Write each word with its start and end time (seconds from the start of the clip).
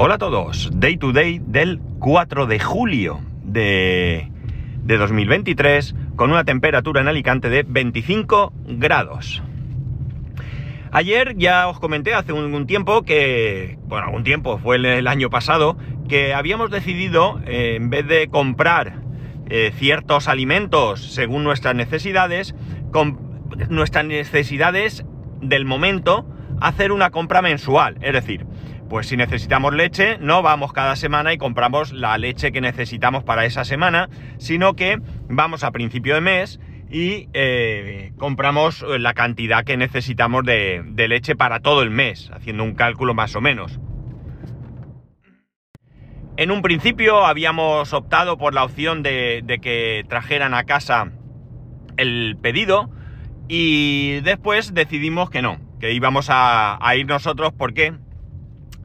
Hola 0.00 0.14
a 0.14 0.18
todos, 0.18 0.70
Day 0.74 0.96
to 0.96 1.10
Day 1.10 1.40
del 1.44 1.80
4 1.98 2.46
de 2.46 2.60
julio 2.60 3.18
de, 3.42 4.30
de 4.84 4.96
2023 4.96 5.92
con 6.14 6.30
una 6.30 6.44
temperatura 6.44 7.00
en 7.00 7.08
Alicante 7.08 7.48
de 7.50 7.64
25 7.64 8.52
grados. 8.68 9.42
Ayer 10.92 11.36
ya 11.36 11.66
os 11.66 11.80
comenté 11.80 12.14
hace 12.14 12.32
un, 12.32 12.64
tiempo 12.68 13.02
que, 13.02 13.76
bueno, 13.88 14.06
algún 14.06 14.22
tiempo, 14.22 14.58
fue 14.58 14.76
el, 14.76 15.08
año 15.08 15.30
pasado, 15.30 15.76
que 16.08 16.32
habíamos 16.32 16.70
decidido, 16.70 17.40
eh, 17.44 17.74
en 17.74 17.90
vez 17.90 18.06
de 18.06 18.28
comprar 18.28 19.00
eh, 19.50 19.72
ciertos 19.74 20.28
alimentos 20.28 21.12
según 21.12 21.42
nuestras 21.42 21.74
necesidades, 21.74 22.54
con 22.92 23.18
nuestras 23.68 24.04
necesidades 24.04 25.04
del 25.42 25.64
momento, 25.64 26.24
hacer 26.60 26.92
una 26.92 27.10
compra 27.10 27.42
mensual. 27.42 27.98
Es 28.00 28.12
decir, 28.12 28.46
pues 28.88 29.06
si 29.06 29.16
necesitamos 29.16 29.74
leche, 29.74 30.16
no 30.18 30.42
vamos 30.42 30.72
cada 30.72 30.96
semana 30.96 31.32
y 31.32 31.38
compramos 31.38 31.92
la 31.92 32.16
leche 32.16 32.52
que 32.52 32.60
necesitamos 32.60 33.22
para 33.22 33.44
esa 33.44 33.64
semana, 33.64 34.08
sino 34.38 34.74
que 34.74 34.98
vamos 35.28 35.62
a 35.62 35.70
principio 35.72 36.14
de 36.14 36.20
mes 36.20 36.60
y 36.90 37.28
eh, 37.34 38.12
compramos 38.16 38.82
la 38.82 39.12
cantidad 39.12 39.64
que 39.64 39.76
necesitamos 39.76 40.44
de, 40.44 40.82
leche 41.08 41.36
para 41.36 41.60
todo 41.60 41.82
el 41.82 41.90
mes, 41.90 42.30
haciendo 42.32 42.64
un 42.64 42.74
cálculo 42.74 43.12
más 43.14 43.36
o 43.36 43.40
menos. 43.40 43.78
En 46.38 46.50
un 46.50 46.62
principio 46.62 47.26
habíamos 47.26 47.92
optado 47.92 48.38
por 48.38 48.54
la 48.54 48.64
opción 48.64 49.02
de, 49.02 49.58
que 49.60 50.04
trajeran 50.08 50.54
a 50.54 50.64
casa 50.64 51.10
el 51.96 52.38
pedido 52.40 52.88
y 53.48 54.20
después 54.20 54.72
decidimos 54.72 55.30
que 55.30 55.42
no, 55.42 55.58
que 55.80 55.92
íbamos 55.92 56.30
a, 56.30 56.78
a 56.80 56.96
ir 56.96 57.06
nosotros 57.06 57.52
porque 57.56 57.92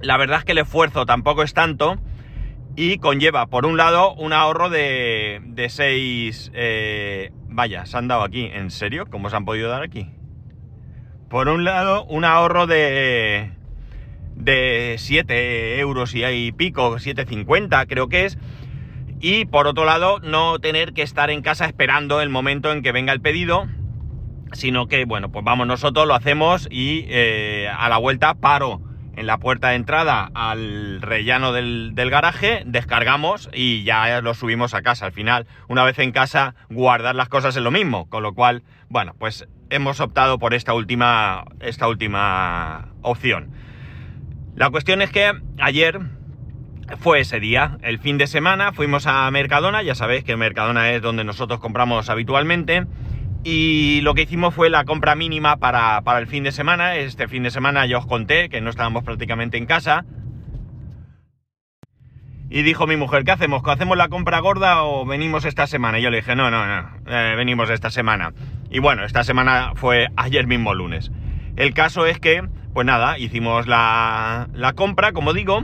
la 0.04 0.18
verdad 0.18 0.40
es 0.40 0.46
que 0.46 0.52
el 0.52 0.60
esfuerzo 0.60 1.06
tampoco 1.06 1.44
es 1.44 1.54
tanto 1.54 1.98
y 2.76 2.98
conlleva, 2.98 3.48
por 3.48 3.66
un 3.66 3.78
lado, 3.78 4.14
un 4.16 4.34
ahorro 4.34 4.70
de, 4.70 5.42
de 5.46 5.70
6... 5.70 6.52
Eh, 6.56 7.32
vaya, 7.48 7.86
se 7.86 7.98
han 7.98 8.08
dado 8.08 8.24
aquí. 8.24 8.50
¿En 8.52 8.72
serio? 8.72 9.06
¿Cómo 9.10 9.30
se 9.30 9.36
han 9.36 9.46
podido 9.46 9.70
dar 9.70 9.84
aquí? 9.84 10.10
Por 11.30 11.50
un 11.50 11.64
lado, 11.64 12.04
un 12.06 12.26
ahorro 12.26 12.66
de... 12.66 13.52
de 14.36 14.96
7 14.98 15.80
euros 15.80 16.16
y 16.16 16.24
hay 16.24 16.52
pico, 16.52 16.96
7,50 16.96 17.86
creo 17.88 18.10
que 18.10 18.26
es. 18.26 18.40
Y 19.20 19.46
por 19.46 19.68
otro 19.68 19.86
lado, 19.86 20.20
no 20.20 20.60
tener 20.60 20.94
que 20.94 21.04
estar 21.04 21.30
en 21.30 21.44
casa 21.44 21.66
esperando 21.66 22.22
el 22.22 22.30
momento 22.30 22.72
en 22.72 22.82
que 22.82 22.92
venga 22.92 23.14
el 23.14 23.22
pedido, 23.22 23.68
sino 24.52 24.88
que, 24.88 25.06
bueno, 25.06 25.32
pues 25.32 25.46
vamos 25.46 25.68
nosotros, 25.68 26.08
lo 26.08 26.16
hacemos 26.16 26.68
y 26.70 27.06
eh, 27.08 27.70
a 27.72 27.88
la 27.88 28.00
vuelta 28.00 28.34
paro 28.34 28.82
en 29.16 29.28
la 29.28 29.38
puerta 29.38 29.70
de 29.70 29.76
entrada 29.76 30.30
al 30.34 31.02
rellano 31.02 31.54
del, 31.54 31.94
garaje, 32.10 32.64
descargamos 32.66 33.50
y 33.54 33.84
ya 33.84 34.22
lo 34.22 34.34
subimos 34.34 34.74
a 34.74 34.82
casa. 34.82 35.06
Al 35.06 35.12
final, 35.12 35.48
una 35.68 35.84
vez 35.84 36.00
en 36.00 36.12
casa, 36.12 36.56
guardar 36.70 37.16
las 37.16 37.30
cosas 37.30 37.56
es 37.56 37.64
lo 37.64 37.72
mismo. 37.72 38.10
Con 38.10 38.24
lo 38.24 38.34
cual, 38.34 38.64
bueno, 38.90 39.14
pues 39.18 39.48
hemos 39.70 40.00
optado 40.00 40.40
por 40.40 40.54
esta 40.54 40.74
última, 40.74 41.46
esta 41.60 41.88
última 41.88 42.90
opción. 43.02 43.52
La 44.56 44.70
cuestión 44.70 45.02
es 45.02 45.12
que 45.12 45.32
ayer 45.60 46.00
fue 47.00 47.22
ese 47.22 47.40
día, 47.40 47.78
el 47.82 48.00
fin 48.00 48.18
de 48.18 48.28
semana, 48.28 48.72
fuimos 48.72 49.08
a 49.08 49.30
Mercadona, 49.32 49.82
ya 49.82 49.96
sabéis 49.96 50.24
que 50.24 50.36
Mercadona 50.36 50.92
es 50.92 51.02
donde 51.02 51.24
nosotros 51.24 51.60
compramos 51.60 52.10
habitualmente. 52.10 52.86
Y 53.44 54.00
lo 54.02 54.14
que 54.14 54.22
hicimos 54.22 54.54
fue 54.54 54.70
la 54.70 54.86
compra 54.86 55.16
mínima 55.16 55.58
para, 55.58 56.02
el 56.18 56.28
fin 56.28 56.44
de 56.44 56.52
semana. 56.52 56.96
Este 56.96 57.28
fin 57.28 57.44
de 57.44 57.52
semana 57.52 57.86
ya 57.86 57.98
os 57.98 58.06
conté 58.06 58.48
que 58.50 58.62
no 58.62 58.70
estábamos 58.70 59.04
prácticamente 59.04 59.58
en 59.58 59.66
casa. 59.66 60.06
Y 62.50 62.62
dijo 62.62 62.88
mi 62.88 62.96
mujer, 62.96 63.24
¿qué 63.24 63.32
hacemos? 63.32 63.64
¿Hacemos 63.66 63.98
la 63.98 64.10
compra 64.10 64.40
gorda 64.40 64.84
o 64.84 65.06
venimos 65.06 65.44
esta 65.44 65.68
semana? 65.68 66.00
Y 66.00 66.04
yo 66.04 66.10
le 66.10 66.18
dije, 66.18 66.36
no, 66.36 66.52
no, 66.52 66.66
no, 66.68 66.90
eh, 67.08 67.34
venimos 67.36 67.70
esta 67.70 67.90
semana. 67.90 68.34
Y 68.70 68.80
bueno, 68.80 69.04
esta 69.04 69.24
semana 69.24 69.74
fue 69.76 70.08
ayer 70.16 70.48
mismo 70.48 70.74
lunes. 70.74 71.12
El 71.56 71.74
caso 71.74 72.06
es 72.06 72.20
que, 72.20 72.48
pues 72.74 72.86
nada, 72.86 73.18
hicimos 73.18 73.68
la, 73.68 74.50
la 74.54 74.74
compra, 74.74 75.14
como 75.14 75.34
digo, 75.34 75.64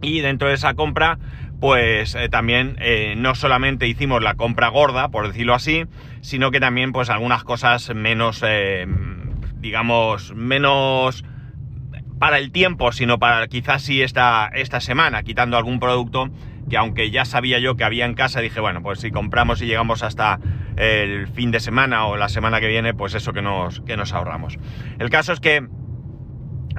y 0.00 0.20
dentro 0.20 0.48
de 0.48 0.54
esa 0.54 0.74
compra 0.74 1.18
pues 1.60 2.14
eh, 2.14 2.28
también 2.28 2.76
eh, 2.80 3.14
no 3.16 3.34
solamente 3.34 3.86
hicimos 3.86 4.22
la 4.22 4.34
compra 4.34 4.68
gorda, 4.68 5.08
por 5.08 5.26
decirlo 5.26 5.54
así, 5.54 5.84
sino 6.20 6.50
que 6.50 6.60
también 6.60 6.92
pues 6.92 7.10
algunas 7.10 7.44
cosas 7.44 7.94
menos, 7.94 8.42
eh, 8.46 8.86
digamos, 9.56 10.34
menos 10.34 11.24
para 12.18 12.38
el 12.38 12.52
tiempo, 12.52 12.92
sino 12.92 13.18
para 13.18 13.46
quizás 13.48 13.82
sí 13.82 14.02
esta, 14.02 14.48
esta 14.54 14.80
semana, 14.80 15.22
quitando 15.22 15.56
algún 15.56 15.80
producto 15.80 16.30
que 16.68 16.76
aunque 16.76 17.10
ya 17.10 17.24
sabía 17.24 17.58
yo 17.58 17.76
que 17.76 17.84
había 17.84 18.06
en 18.06 18.14
casa, 18.14 18.40
dije, 18.40 18.60
bueno, 18.60 18.82
pues 18.82 19.00
si 19.00 19.10
compramos 19.10 19.62
y 19.62 19.66
llegamos 19.66 20.02
hasta 20.02 20.40
el 20.76 21.28
fin 21.28 21.52
de 21.52 21.60
semana 21.60 22.06
o 22.06 22.16
la 22.16 22.28
semana 22.28 22.60
que 22.60 22.66
viene, 22.66 22.92
pues 22.92 23.14
eso 23.14 23.32
que 23.32 23.40
nos, 23.40 23.80
que 23.82 23.96
nos 23.96 24.12
ahorramos. 24.12 24.58
El 24.98 25.08
caso 25.08 25.32
es 25.32 25.40
que 25.40 25.64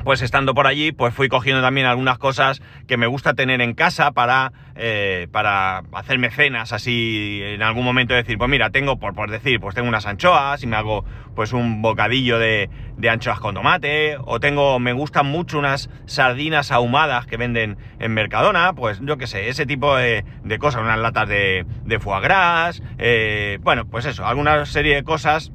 pues 0.07 0.21
estando 0.21 0.53
por 0.53 0.67
allí, 0.67 0.93
pues 0.93 1.13
fui 1.13 1.27
cogiendo 1.27 1.61
también 1.61 1.85
algunas 1.85 2.17
cosas 2.17 2.61
que 2.87 2.95
me 2.95 3.07
gusta 3.07 3.33
tener 3.33 3.59
en 3.59 3.73
casa 3.73 4.13
para, 4.13 4.53
eh, 4.77 5.27
para 5.33 5.79
hacerme 5.91 6.31
cenas 6.31 6.71
así 6.71 7.41
en 7.43 7.61
algún 7.61 7.83
momento 7.83 8.13
decir, 8.13 8.37
pues 8.37 8.49
mira, 8.49 8.69
tengo, 8.69 8.99
por, 8.99 9.13
por 9.13 9.29
decir, 9.29 9.59
pues 9.59 9.75
tengo 9.75 9.89
unas 9.89 10.05
anchoas 10.05 10.63
y 10.63 10.67
me 10.67 10.77
hago 10.77 11.03
pues 11.35 11.51
un 11.51 11.81
bocadillo 11.81 12.39
de, 12.39 12.69
de, 12.95 13.09
anchoas 13.09 13.41
con 13.41 13.53
tomate, 13.53 14.15
o 14.23 14.39
tengo, 14.39 14.79
me 14.79 14.93
gustan 14.93 15.25
mucho 15.25 15.59
unas 15.59 15.89
sardinas 16.05 16.71
ahumadas 16.71 17.27
que 17.27 17.35
venden 17.35 17.77
en 17.99 18.13
Mercadona, 18.13 18.71
pues 18.71 19.01
yo 19.01 19.17
qué 19.17 19.27
sé, 19.27 19.49
ese 19.49 19.65
tipo 19.65 19.93
de, 19.97 20.23
cosas, 20.57 20.83
unas 20.83 20.99
latas 20.99 21.27
de, 21.27 21.65
de 21.83 21.99
foie 21.99 22.21
gras, 22.21 22.81
eh, 22.97 23.59
bueno, 23.61 23.85
pues 23.85 24.05
eso, 24.05 24.25
alguna 24.25 24.65
serie 24.65 24.95
de 24.95 25.03
cosas 25.03 25.51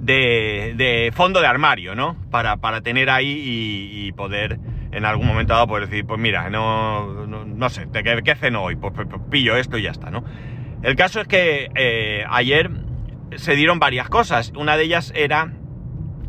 de, 0.00 1.12
fondo 1.14 1.40
de 1.40 1.46
armario, 1.46 1.94
¿no? 1.94 2.16
Para, 2.30 2.56
para 2.56 2.80
tener 2.80 3.10
ahí 3.10 3.42
y, 4.06 4.12
poder 4.12 4.58
en 4.92 5.04
algún 5.04 5.26
momento 5.26 5.52
dado 5.52 5.68
poder 5.68 5.88
decir, 5.88 6.04
pues 6.04 6.18
mira, 6.18 6.50
no, 6.50 7.26
no, 7.26 7.70
sé, 7.70 7.86
¿qué, 7.92 8.20
¿qué, 8.24 8.34
ceno 8.34 8.64
hoy? 8.64 8.76
Pues, 8.76 8.92
pues, 8.94 9.06
pues, 9.08 9.22
pillo 9.30 9.56
esto 9.56 9.78
y 9.78 9.82
ya 9.82 9.90
está, 9.90 10.10
¿no? 10.10 10.24
El 10.82 10.96
caso 10.96 11.20
es 11.20 11.28
que 11.28 11.70
eh, 11.76 12.24
ayer 12.28 12.70
se 13.36 13.54
dieron 13.54 13.78
varias 13.78 14.08
cosas. 14.08 14.52
Una 14.56 14.76
de 14.76 14.84
ellas 14.84 15.12
era 15.14 15.52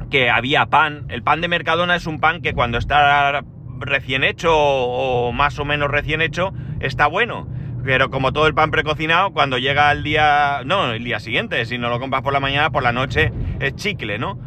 que 0.09 0.29
había 0.29 0.67
pan. 0.67 1.05
El 1.09 1.23
pan 1.23 1.41
de 1.41 1.47
Mercadona 1.47 1.95
es 1.95 2.05
un 2.05 2.19
pan 2.19 2.41
que 2.41 2.53
cuando 2.53 2.77
está 2.77 3.43
recién 3.79 4.23
hecho 4.23 4.51
o 4.53 5.31
más 5.31 5.57
o 5.57 5.65
menos 5.65 5.89
recién 5.89 6.21
hecho, 6.21 6.53
está 6.79 7.07
bueno. 7.07 7.47
Pero 7.83 8.09
como 8.09 8.31
todo 8.31 8.47
el 8.47 8.53
pan 8.53 8.71
precocinado, 8.71 9.31
cuando 9.31 9.57
llega 9.57 9.91
el 9.91 10.03
día, 10.03 10.61
no 10.65 10.91
el 10.91 11.03
día 11.03 11.19
siguiente, 11.19 11.65
si 11.65 11.77
no 11.77 11.89
lo 11.89 11.99
compras 11.99 12.21
por 12.21 12.33
la 12.33 12.39
mañana, 12.39 12.69
por 12.69 12.83
la 12.83 12.91
noche 12.91 13.31
es 13.59 13.75
chicle, 13.75 14.19
¿no? 14.19 14.39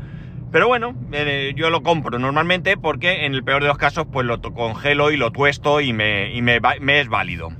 Pero 0.55 0.69
bueno, 0.69 0.95
eh, 1.11 1.53
yo 1.57 1.69
lo 1.69 1.83
compro 1.83 2.17
normalmente 2.21 2.77
porque 2.77 3.27
en 3.27 3.35
el 3.35 3.43
peor 3.43 3.63
de 3.63 3.69
los 3.69 3.77
casos 3.77 4.07
pues 4.13 4.25
lo 4.25 4.41
congelo 4.41 5.11
y 5.11 5.17
lo 5.17 5.33
tuesto 5.33 5.81
y 5.81 5.93
me, 5.93 6.31
me, 6.43 7.01
es 7.01 7.09
válido. 7.09 7.51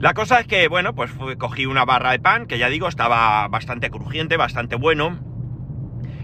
La 0.00 0.14
cosa 0.14 0.40
es 0.40 0.46
que, 0.46 0.66
bueno, 0.68 0.94
pues 0.94 1.10
cogí 1.38 1.66
una 1.66 1.84
barra 1.84 2.12
de 2.12 2.20
pan, 2.20 2.46
que 2.46 2.56
ya 2.56 2.70
digo, 2.70 2.88
estaba 2.88 3.46
bastante 3.48 3.90
crujiente, 3.90 4.38
bastante 4.38 4.76
bueno. 4.76 5.18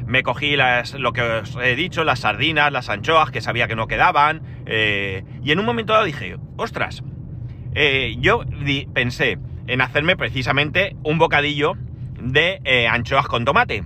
Me 0.06 0.22
cogí 0.22 0.56
las, 0.56 0.94
lo 0.94 1.12
que 1.12 1.22
os 1.22 1.56
he 1.56 1.76
dicho, 1.76 2.02
las 2.02 2.20
sardinas, 2.20 2.72
las 2.72 2.88
anchoas, 2.88 3.30
que 3.30 3.42
sabía 3.42 3.68
que 3.68 3.76
no 3.76 3.86
quedaban. 3.86 4.40
Eh, 4.64 5.24
y 5.42 5.52
en 5.52 5.58
un 5.58 5.66
momento 5.66 5.92
dado 5.92 6.06
dije, 6.06 6.38
ostras, 6.56 7.02
eh, 7.74 8.16
yo 8.18 8.44
pensé 8.92 9.38
en 9.66 9.80
hacerme 9.80 10.16
precisamente 10.16 10.96
un 11.04 11.18
bocadillo 11.18 11.74
de 12.20 12.60
eh, 12.64 12.88
anchoas 12.88 13.26
con 13.26 13.44
tomate. 13.44 13.84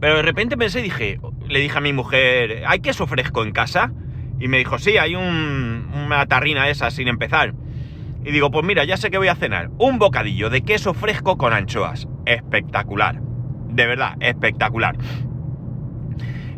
Pero 0.00 0.16
de 0.16 0.22
repente 0.22 0.56
pensé 0.56 0.80
y 0.80 0.84
dije, 0.84 1.20
le 1.46 1.60
dije 1.60 1.76
a 1.76 1.82
mi 1.82 1.92
mujer, 1.92 2.64
¿hay 2.66 2.80
queso 2.80 3.06
fresco 3.06 3.42
en 3.42 3.52
casa? 3.52 3.92
Y 4.38 4.48
me 4.48 4.56
dijo, 4.56 4.78
sí, 4.78 4.96
hay 4.96 5.14
una 5.14 6.24
tarrina 6.26 6.68
esa 6.70 6.90
sin 6.90 7.08
empezar. 7.08 7.52
Y 8.24 8.32
digo, 8.32 8.50
pues 8.50 8.64
mira, 8.64 8.84
ya 8.84 8.96
sé 8.96 9.10
que 9.10 9.18
voy 9.18 9.28
a 9.28 9.34
cenar. 9.34 9.70
Un 9.78 9.98
bocadillo 9.98 10.48
de 10.48 10.62
queso 10.62 10.94
fresco 10.94 11.36
con 11.36 11.52
anchoas. 11.52 12.08
Espectacular. 12.24 13.20
De 13.68 13.86
verdad, 13.86 14.16
espectacular. 14.20 14.96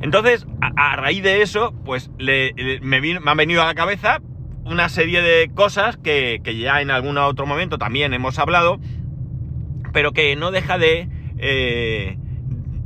Entonces, 0.01 0.47
a, 0.61 0.97
raíz 0.97 1.23
de 1.23 1.43
eso, 1.43 1.73
pues 1.85 2.11
me, 2.19 2.53
me, 2.83 3.19
han 3.25 3.37
venido 3.37 3.63
a 3.63 3.67
la 3.67 3.75
cabeza 3.75 4.21
una 4.65 4.89
serie 4.89 5.23
de 5.23 5.51
cosas 5.55 5.97
que, 5.97 6.41
ya 6.59 6.81
en 6.81 6.91
algún 6.91 7.19
otro 7.19 7.47
momento 7.47 7.79
también 7.79 8.15
hemos 8.15 8.39
hablado, 8.39 8.79
pero 9.93 10.13
que 10.13 10.37
no 10.37 10.51
deja 10.51 10.79
de, 10.79 11.09
eh, 11.39 12.17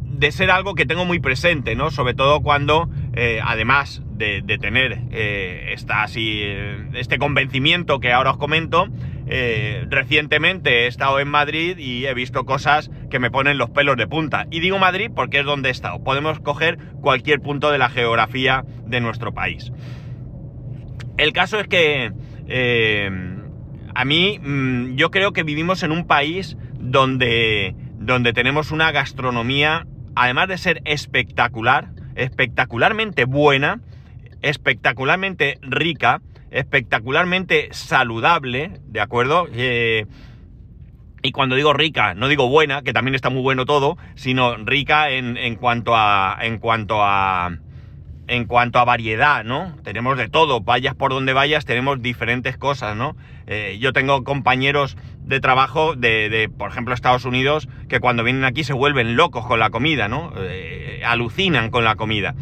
de 0.03 0.33
ser 0.33 0.51
algo 0.51 0.75
que 0.75 0.87
tengo 0.87 1.05
muy 1.05 1.21
presente, 1.21 1.77
¿no? 1.77 1.91
Sobre 1.91 2.15
todo 2.15 2.41
cuando, 2.41 2.89
eh, 3.15 3.41
además 3.45 4.03
de, 4.11 4.43
tener 4.59 5.01
eh, 5.13 5.77
así, 5.89 6.43
este 6.95 7.19
convencimiento 7.19 8.01
que 8.01 8.13
ahora 8.13 8.33
os 8.33 8.39
comento, 8.39 8.89
recientemente 9.91 10.85
he 10.85 10.87
estado 10.87 11.19
en 11.19 11.29
Madrid 11.29 11.77
y 11.79 12.07
he 12.07 12.15
visto 12.15 12.45
cosas 12.45 12.91
que 13.11 13.19
me 13.19 13.31
ponen 13.31 13.59
los 13.59 13.71
pelos 13.71 13.97
de 13.97 14.07
punta. 14.07 14.47
Y 14.51 14.61
digo 14.61 14.79
Madrid 14.79 15.11
porque 15.15 15.41
es 15.41 15.45
donde 15.45 15.69
he 15.69 15.73
estado. 15.73 16.03
Podemos 16.03 16.41
coger 16.41 16.79
cualquier 17.03 17.41
punto 17.41 17.71
de 17.71 17.79
la 17.79 17.91
geografía 17.91 18.65
de 18.87 19.01
nuestro 19.01 19.35
país. 19.35 19.73
El 21.17 21.33
caso 21.33 21.59
es 21.59 21.69
que 21.69 22.13
eh, 22.49 23.11
a 23.95 24.05
mí 24.05 24.39
mm, 24.39 24.97
yo 24.97 25.11
creo 25.11 25.33
que 25.33 25.43
vivimos 25.43 25.83
en 25.83 25.93
un 25.93 26.07
país 26.07 26.57
donde, 26.79 27.75
donde 27.99 28.33
tenemos 28.33 28.71
una 28.71 28.93
gastronomía, 28.93 29.87
además 30.15 30.49
de 30.49 30.59
ser 30.59 30.83
espectacular, 30.85 31.89
espectacularmente 32.15 33.25
buena, 33.25 33.81
espectacularmente 34.43 35.59
rica, 35.63 36.21
espectacularmente 36.51 37.69
saludable, 37.73 38.81
¿de 38.87 39.01
acuerdo? 39.01 39.49
Eh, 39.53 40.07
y 41.23 41.33
cuando 41.33 41.57
digo 41.57 41.73
rica, 41.73 42.15
no 42.15 42.29
digo 42.29 42.49
buena, 42.49 42.83
que 42.83 42.93
también 42.93 43.15
está 43.15 43.31
muy 43.31 43.43
bueno 43.43 43.65
todo, 43.65 43.99
sino 44.15 44.57
rica 44.57 45.11
en, 45.11 45.37
en 45.37 45.57
cuanto 45.57 45.97
a. 45.97 46.39
en 46.41 46.59
cuanto 46.59 47.03
a. 47.03 47.59
en 48.29 48.45
cuanto 48.47 48.79
a 48.79 48.85
variedad, 48.85 49.45
¿no? 49.45 49.77
Tenemos 49.85 50.19
de 50.19 50.29
todo, 50.29 50.61
vayas 50.61 50.95
por 50.95 51.13
donde 51.13 51.33
vayas, 51.33 51.65
tenemos 51.65 52.03
diferentes 52.03 52.57
cosas, 52.57 52.97
¿no? 52.97 53.17
Eh, 53.47 53.79
yo 53.81 53.93
tengo 53.93 54.25
compañeros 54.25 54.97
de 55.21 55.41
trabajo 55.41 55.95
de, 55.95 56.51
por 56.57 56.71
ejemplo, 56.71 56.95
Estados 56.95 57.25
Unidos, 57.25 57.69
que 57.89 58.01
cuando 58.01 58.25
vienen 58.25 58.45
aquí 58.45 58.65
se 58.65 58.73
vuelven 58.73 59.17
locos 59.17 59.47
con 59.47 59.61
la 59.61 59.71
comida, 59.71 60.09
¿no? 60.09 60.33
Eh, 60.39 61.03
alucinan 61.05 61.71
con 61.71 61.85
la 61.85 61.95
comida. 61.95 62.35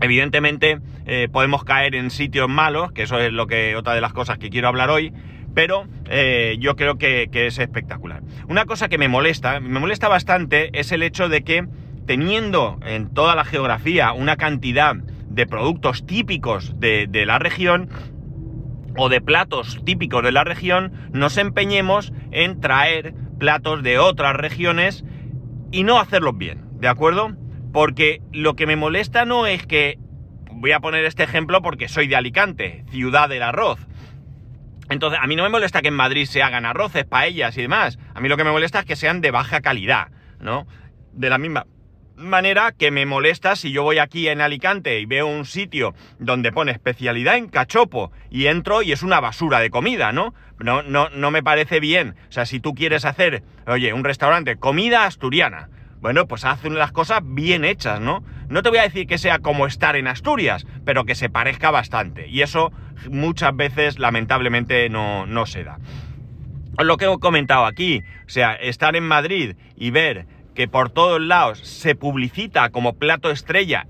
Evidentemente 0.00 0.78
eh, 1.06 1.28
podemos 1.32 1.64
caer 1.64 1.94
en 1.94 2.10
sitios 2.10 2.48
malos, 2.48 2.92
que 2.92 3.02
eso 3.02 3.18
es 3.18 3.32
lo 3.32 3.46
que 3.46 3.76
otra 3.76 3.94
de 3.94 4.00
las 4.00 4.12
cosas 4.12 4.38
que 4.38 4.50
quiero 4.50 4.68
hablar 4.68 4.90
hoy, 4.90 5.12
pero 5.54 5.86
yo 6.58 6.76
creo 6.76 6.98
que, 6.98 7.30
que, 7.32 7.46
es 7.46 7.58
espectacular. 7.58 8.20
Una 8.46 8.66
cosa 8.66 8.90
que 8.90 8.98
me 8.98 9.08
molesta, 9.08 9.58
me 9.58 9.80
molesta 9.80 10.06
bastante, 10.06 10.68
es 10.78 10.92
el 10.92 11.02
hecho 11.02 11.30
de 11.30 11.44
que 11.44 11.66
teniendo 12.06 12.78
en 12.84 13.12
toda 13.12 13.34
la 13.34 13.44
geografía 13.44 14.12
una 14.12 14.36
cantidad 14.36 14.94
de 14.94 15.46
productos 15.46 16.06
típicos 16.06 16.78
de, 16.80 17.24
la 17.26 17.38
región, 17.38 17.90
o 18.96 19.08
de 19.08 19.20
platos 19.20 19.82
típicos 19.84 20.22
de 20.22 20.32
la 20.32 20.44
región, 20.44 20.92
nos 21.12 21.36
empeñemos 21.36 22.12
en 22.30 22.60
traer 22.60 23.14
platos 23.38 23.82
de 23.82 23.98
otras 23.98 24.34
regiones 24.34 25.04
y 25.72 25.82
no 25.82 26.00
hacerlos 26.00 26.38
bien, 26.38 26.64
¿de 26.80 26.88
acuerdo? 26.88 27.36
Porque 27.72 28.22
lo 28.32 28.56
que 28.56 28.66
me 28.66 28.76
molesta 28.76 29.26
no 29.26 29.46
es 29.46 29.66
que, 29.66 29.98
voy 30.50 30.72
a 30.72 30.80
poner 30.80 31.04
este 31.04 31.24
ejemplo 31.24 31.60
porque 31.60 31.88
soy 31.88 32.06
de 32.06 32.16
Alicante, 32.16 32.84
ciudad 32.90 33.28
del 33.28 33.42
arroz. 33.42 33.86
Entonces, 34.88 35.18
a 35.20 35.26
mí 35.26 35.36
no 35.36 35.42
me 35.42 35.48
molesta 35.48 35.82
que 35.82 35.88
en 35.88 35.94
Madrid 35.94 36.26
se 36.26 36.42
hagan 36.42 36.64
arroces, 36.64 37.04
paellas 37.04 37.58
y 37.58 37.62
demás. 37.62 37.98
A 38.14 38.20
mí 38.20 38.28
lo 38.28 38.36
que 38.36 38.44
me 38.44 38.52
molesta 38.52 38.78
es 38.78 38.84
que 38.86 38.96
sean 38.96 39.20
de 39.20 39.32
baja 39.32 39.60
calidad, 39.60 40.08
¿no? 40.40 40.66
De 41.12 41.28
la 41.28 41.38
misma 41.38 41.66
manera 42.16 42.72
que 42.72 42.90
me 42.90 43.06
molesta 43.06 43.56
si 43.56 43.72
yo 43.72 43.82
voy 43.82 43.98
aquí 43.98 44.28
en 44.28 44.40
Alicante 44.40 45.00
y 45.00 45.06
veo 45.06 45.26
un 45.26 45.44
sitio 45.44 45.94
donde 46.18 46.52
pone 46.52 46.72
especialidad 46.72 47.36
en 47.36 47.48
cachopo 47.48 48.10
y 48.30 48.46
entro 48.46 48.82
y 48.82 48.92
es 48.92 49.02
una 49.02 49.20
basura 49.20 49.60
de 49.60 49.70
comida, 49.70 50.12
¿no? 50.12 50.34
No, 50.58 50.82
no, 50.82 51.10
no 51.10 51.30
me 51.30 51.42
parece 51.42 51.80
bien. 51.80 52.16
O 52.28 52.32
sea, 52.32 52.46
si 52.46 52.60
tú 52.60 52.74
quieres 52.74 53.04
hacer, 53.04 53.42
oye, 53.66 53.92
un 53.92 54.04
restaurante, 54.04 54.56
comida 54.56 55.04
asturiana, 55.04 55.68
bueno, 56.00 56.26
pues 56.26 56.44
hacen 56.44 56.78
las 56.78 56.92
cosas 56.92 57.20
bien 57.22 57.64
hechas, 57.64 58.00
¿no? 58.00 58.22
No 58.48 58.62
te 58.62 58.68
voy 58.68 58.78
a 58.78 58.82
decir 58.82 59.06
que 59.06 59.18
sea 59.18 59.38
como 59.38 59.66
estar 59.66 59.96
en 59.96 60.06
Asturias, 60.06 60.66
pero 60.84 61.04
que 61.04 61.14
se 61.14 61.28
parezca 61.28 61.70
bastante. 61.70 62.28
Y 62.28 62.42
eso 62.42 62.72
muchas 63.10 63.54
veces, 63.56 63.98
lamentablemente, 63.98 64.88
no, 64.88 65.26
no 65.26 65.46
se 65.46 65.64
da. 65.64 65.78
Lo 66.78 66.96
que 66.98 67.06
he 67.06 67.18
comentado 67.18 67.64
aquí, 67.64 68.02
o 68.26 68.28
sea, 68.28 68.52
estar 68.54 68.96
en 68.96 69.04
Madrid 69.04 69.56
y 69.76 69.90
ver 69.90 70.26
que 70.56 70.66
por 70.66 70.90
todos 70.90 71.20
lados 71.20 71.60
se 71.60 71.94
publicita 71.94 72.70
como 72.70 72.94
plato 72.94 73.30
estrella 73.30 73.86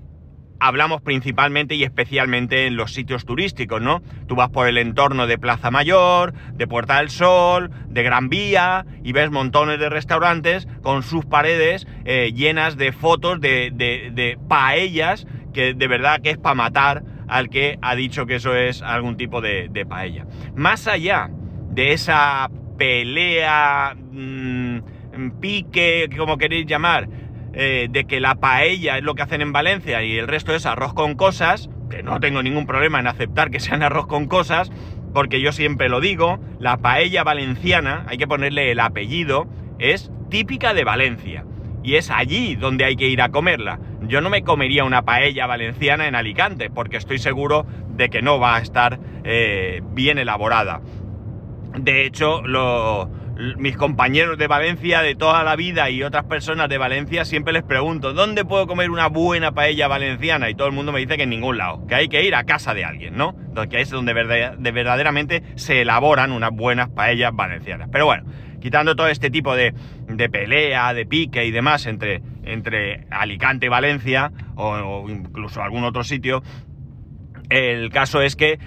hablamos 0.59 1.01
principalmente 1.01 1.75
y 1.75 1.83
especialmente 1.83 2.67
en 2.67 2.75
los 2.75 2.93
sitios 2.93 3.25
turísticos, 3.25 3.81
¿no? 3.81 4.01
Tú 4.27 4.35
vas 4.35 4.49
por 4.49 4.67
el 4.67 4.77
entorno 4.77 5.27
de 5.27 5.37
Plaza 5.37 5.71
Mayor, 5.71 6.33
de 6.53 6.67
Puerta 6.67 6.97
del 6.97 7.09
Sol, 7.09 7.71
de 7.87 8.03
Gran 8.03 8.29
Vía 8.29 8.85
y 9.03 9.11
ves 9.11 9.31
montones 9.31 9.79
de 9.79 9.89
restaurantes 9.89 10.67
con 10.81 11.03
sus 11.03 11.25
paredes 11.25 11.87
eh, 12.05 12.31
llenas 12.33 12.77
de 12.77 12.91
fotos 12.91 13.39
de, 13.39 13.71
de, 13.71 14.37
paellas 14.47 15.27
que 15.53 15.73
de 15.73 15.87
verdad 15.87 16.21
que 16.21 16.31
es 16.31 16.37
para 16.37 16.55
matar 16.55 17.03
al 17.27 17.49
que 17.49 17.77
ha 17.81 17.95
dicho 17.95 18.25
que 18.25 18.35
eso 18.35 18.55
es 18.55 18.81
algún 18.81 19.17
tipo 19.17 19.41
de, 19.41 19.85
paella. 19.87 20.25
Más 20.55 20.87
allá 20.87 21.29
de 21.69 21.93
esa 21.93 22.49
pelea, 22.77 23.95
mmm, 23.95 24.56
pique, 25.39 26.09
como 26.17 26.37
queréis 26.37 26.65
llamar, 26.65 27.07
eh, 27.53 27.87
de 27.89 28.05
que 28.05 28.19
la 28.19 28.35
paella 28.35 28.97
es 28.97 29.03
lo 29.03 29.15
que 29.15 29.23
hacen 29.23 29.41
en 29.41 29.51
Valencia 29.51 30.03
y 30.03 30.17
el 30.17 30.27
resto 30.27 30.53
es 30.53 30.65
arroz 30.65 30.93
con 30.93 31.15
cosas, 31.15 31.69
que 31.89 32.03
no 32.03 32.19
tengo 32.19 32.43
ningún 32.43 32.67
problema 32.67 32.99
en 32.99 33.07
aceptar 33.07 33.49
que 33.49 33.59
sean 33.59 33.83
arroz 33.83 34.07
con 34.07 34.27
cosas, 34.27 34.71
porque 35.13 35.41
yo 35.41 35.51
siempre 35.51 35.89
lo 35.89 35.99
digo, 35.99 36.39
la 36.59 36.77
paella 36.77 37.23
valenciana, 37.23 38.05
hay 38.07 38.17
que 38.17 38.27
ponerle 38.27 38.71
el 38.71 38.79
apellido, 38.79 39.47
es 39.79 40.11
típica 40.29 40.73
de 40.73 40.83
Valencia. 40.83 41.45
Y 41.83 41.95
es 41.95 42.11
allí 42.11 42.55
donde 42.55 42.83
hay 42.83 42.95
que 42.95 43.07
ir 43.07 43.21
a 43.21 43.29
comerla. 43.29 43.79
Yo 44.01 44.19
no 44.21 44.29
me 44.29 44.43
comería 44.43 44.83
una 44.83 45.03
paella 45.03 45.47
valenciana 45.47 46.07
en 46.07 46.15
Alicante, 46.15 46.69
porque 46.69 46.97
estoy 46.97 47.17
seguro 47.17 47.65
de 47.95 48.09
que 48.09 48.21
no 48.21 48.39
va 48.39 48.57
a 48.57 48.59
estar 48.59 48.99
eh, 49.23 49.81
bien 49.93 50.17
elaborada. 50.17 50.81
De 51.79 52.05
hecho, 52.05 52.41
lo, 52.41 53.09
mis 53.57 53.77
compañeros 53.77 54.37
de 54.37 54.47
Valencia 54.47 55.01
de 55.01 55.15
toda 55.15 55.43
la 55.43 55.55
vida 55.55 55.89
y 55.89 56.03
otras 56.03 56.25
personas 56.25 56.69
de 56.69 56.77
Valencia 56.77 57.25
siempre 57.25 57.53
les 57.53 57.63
pregunto, 57.63 58.13
¿dónde 58.13 58.45
puedo 58.45 58.67
comer 58.67 58.89
una 58.89 59.07
buena 59.07 59.51
paella 59.51 59.87
valenciana? 59.87 60.49
Y 60.49 60.55
todo 60.55 60.67
el 60.67 60.73
mundo 60.73 60.91
me 60.91 60.99
dice 60.99 61.17
que 61.17 61.23
en 61.23 61.29
ningún 61.29 61.57
lado, 61.57 61.85
que 61.87 61.95
hay 61.95 62.07
que 62.07 62.23
ir 62.23 62.35
a 62.35 62.43
casa 62.45 62.73
de 62.73 62.85
alguien, 62.85 63.15
¿no? 63.15 63.35
Que 63.69 63.81
es 63.81 63.89
donde 63.89 64.13
verdaderamente 64.13 65.43
se 65.55 65.81
elaboran 65.81 66.31
unas 66.31 66.51
buenas 66.51 66.89
paellas 66.89 67.31
valencianas. 67.33 67.89
Pero 67.91 68.05
bueno, 68.05 68.23
quitando 68.59 68.95
todo 68.95 69.07
este 69.07 69.29
tipo 69.29 69.55
de, 69.55 69.73
de 70.07 70.29
pelea, 70.29 70.93
de 70.93 71.05
pique 71.05 71.45
y 71.45 71.51
demás 71.51 71.85
entre, 71.85 72.21
entre 72.43 73.07
Alicante 73.11 73.67
y 73.67 73.69
Valencia, 73.69 74.31
o, 74.55 74.69
o 74.69 75.09
incluso 75.09 75.61
algún 75.61 75.83
otro 75.83 76.03
sitio, 76.03 76.43
el 77.49 77.89
caso 77.91 78.21
es 78.21 78.35
que 78.35 78.59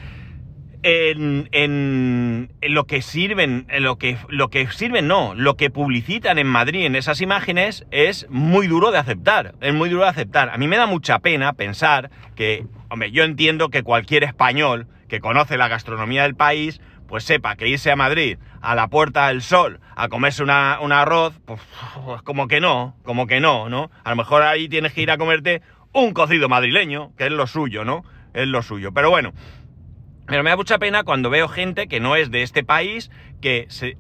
en, 0.83 1.49
en, 1.53 2.51
en, 2.61 2.75
lo 2.75 2.85
que 2.85 3.03
sirven, 3.03 3.67
en 3.69 3.83
lo 3.83 3.97
que, 3.97 4.17
lo 4.29 4.49
que 4.49 4.67
sirven 4.71 5.07
no, 5.09 5.35
lo 5.35 5.57
que 5.57 5.71
publicitan 5.71 6.39
en 6.39 6.47
Madrid 6.47 6.87
en 6.87 6.97
esas 6.97 7.21
imágenes 7.21 7.87
es 7.91 8.27
muy 8.31 8.67
duro 8.67 8.91
de 8.91 8.99
aceptar, 8.99 9.55
es 9.61 9.75
muy 9.75 9.89
duro 9.89 10.05
de 10.05 10.11
aceptar. 10.11 10.51
A 10.51 10.59
mí 10.59 10.69
me 10.69 10.77
da 10.77 10.87
mucha 10.87 11.19
pena 11.19 11.53
pensar 11.53 12.11
que, 12.35 12.67
hombre, 12.89 13.11
yo 13.11 13.25
entiendo 13.25 13.69
que 13.69 13.83
cualquier 13.83 14.25
español 14.25 14.87
que 15.09 15.21
conoce 15.21 15.57
la 15.57 15.69
gastronomía 15.69 16.23
del 16.23 16.35
país, 16.35 16.81
pues 17.09 17.25
sepa 17.25 17.57
que 17.57 17.69
irse 17.69 17.91
a 17.91 17.97
Madrid, 17.97 18.39
a 18.63 18.75
la 18.75 18.89
Puerta 18.89 19.29
del 19.29 19.43
Sol, 19.43 19.81
a 19.97 20.09
comerse 20.09 20.43
una, 20.43 20.79
un 20.81 20.93
arroz, 20.93 21.35
pues, 21.45 21.61
pues 22.05 22.23
como 22.23 22.47
que 22.47 22.61
no, 22.61 22.97
como 23.03 23.27
que 23.27 23.41
no, 23.41 23.69
¿no? 23.69 23.91
A 24.05 24.11
lo 24.11 24.17
mejor 24.17 24.43
ahí 24.43 24.69
tienes 24.69 24.93
que 24.93 25.03
ir 25.03 25.11
a 25.11 25.19
comerte 25.19 25.61
un 25.93 26.13
cocido 26.13 26.49
madrileño, 26.49 27.13
que 27.19 27.27
es 27.27 27.33
lo 27.33 27.47
suyo, 27.47 27.85
¿no? 27.85 28.05
Es 28.33 28.47
lo 28.47 28.63
suyo. 28.63 28.93
Pero 28.93 29.11
bueno, 29.11 29.33
pero 30.31 30.45
me 30.45 30.51
da 30.51 30.57
mucha 30.57 30.79
pena 30.79 31.03
cuando 31.03 31.29
veo 31.29 31.49
gente 31.49 31.89
que 31.89 31.99
no 31.99 32.15
es 32.15 32.31
de 32.31 32.43
este 32.43 32.63
país, 32.63 33.11
que 33.41 33.67
se, 33.69 33.97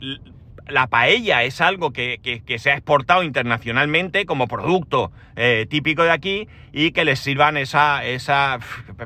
la 0.68 0.86
paella 0.86 1.42
es 1.44 1.60
algo 1.60 1.92
que, 1.92 2.18
que, 2.22 2.58
se 2.58 2.70
ha 2.70 2.74
exportado 2.74 3.22
internacionalmente 3.22 4.26
como 4.26 4.46
producto 4.46 5.12
eh, 5.36 5.66
típico 5.68 6.02
de 6.02 6.10
aquí 6.10 6.48
y 6.72 6.92
que 6.92 7.04
les 7.04 7.20
sirvan 7.20 7.56
esa, 7.56 8.04
esa, 8.04 8.58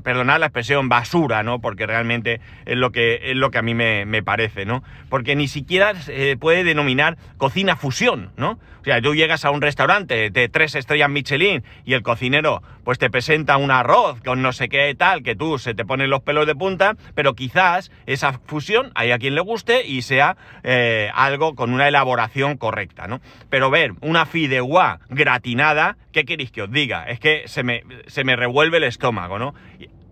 perdonad 0.03 0.41
la 0.41 0.47
expresión, 0.47 0.89
basura, 0.89 1.43
¿no? 1.43 1.61
Porque 1.61 1.87
realmente 1.87 2.41
es 2.67 2.77
lo 2.77 2.93
que, 2.93 3.31
es 3.31 3.37
lo 3.37 3.51
que 3.51 3.59
a 3.59 3.63
mí 3.63 3.75
me, 3.75 4.05
me 4.05 4.23
parece, 4.23 4.65
¿no? 4.65 4.83
Porque 5.09 5.37
ni 5.37 5.49
siquiera 5.49 5.95
se 5.95 6.37
puede 6.37 6.65
denominar 6.65 7.17
cocina 7.37 7.77
fusión, 7.77 8.31
¿no? 8.37 8.59
O 8.81 8.85
sea, 8.85 9.01
tú 9.01 9.15
llegas 9.15 9.47
a 9.47 9.51
un 9.51 9.63
restaurante 9.63 10.29
de 10.29 10.49
tres 10.51 10.75
estrellas 10.75 11.09
Michelin 11.09 11.65
y 11.87 11.95
el 11.95 12.03
cocinero 12.03 12.63
pues 12.85 12.99
te 12.99 13.09
presenta 13.09 13.57
un 13.57 13.71
arroz 13.71 14.21
con 14.21 14.43
no 14.43 14.53
sé 14.53 14.69
qué 14.69 14.95
tal, 14.95 15.23
que 15.23 15.35
tú 15.35 15.59
se 15.59 15.73
te 15.73 15.87
ponen 15.87 16.11
los 16.11 16.21
pelos 16.21 16.47
de 16.47 16.55
punta, 16.55 16.95
pero 17.15 17.35
quizás 17.35 17.91
esa 18.05 18.35
fusión 18.45 18.93
hay 18.95 19.11
a 19.11 19.19
quien 19.19 19.35
le 19.35 19.41
guste 19.41 19.87
y 19.87 20.03
sea 20.03 20.37
eh, 20.65 21.11
algo 21.15 21.44
con 21.55 21.73
una 21.73 21.89
elaboración 21.89 22.57
correcta, 22.57 23.07
¿no? 23.07 23.21
Pero 23.51 23.71
ver 23.71 23.93
una 24.01 24.25
fideuá 24.25 25.01
gratinada, 25.09 25.97
¿qué 26.13 26.25
queréis 26.25 26.51
que 26.51 26.63
os 26.63 26.71
diga? 26.71 27.05
Es 27.09 27.21
que 27.21 27.43
se 27.47 27.63
me, 27.63 27.83
se 28.07 28.25
me 28.25 28.37
revuelve 28.37 28.79
el 28.79 28.85
estómago, 28.85 29.39
¿no? 29.39 29.55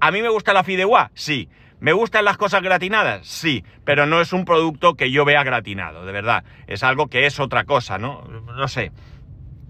¿A 0.01 0.11
mí 0.11 0.21
me 0.21 0.29
gusta 0.29 0.53
la 0.53 0.65
fideuá? 0.65 1.11
Sí. 1.15 1.49
¿Me 1.81 1.93
gustan 1.93 2.25
las 2.25 2.37
cosas 2.37 2.63
gratinadas? 2.63 3.27
Sí, 3.27 3.65
pero 3.85 4.07
no 4.07 4.21
es 4.21 4.33
un 4.33 4.45
producto 4.45 4.95
que 4.95 5.11
yo 5.11 5.25
vea 5.25 5.43
gratinado, 5.43 6.07
de 6.07 6.13
verdad. 6.13 6.45
Es 6.69 6.85
algo 6.85 7.09
que 7.09 7.27
es 7.27 7.41
otra 7.41 7.65
cosa, 7.65 7.99
¿no? 7.99 8.23
No 8.23 8.69
sé. 8.69 8.93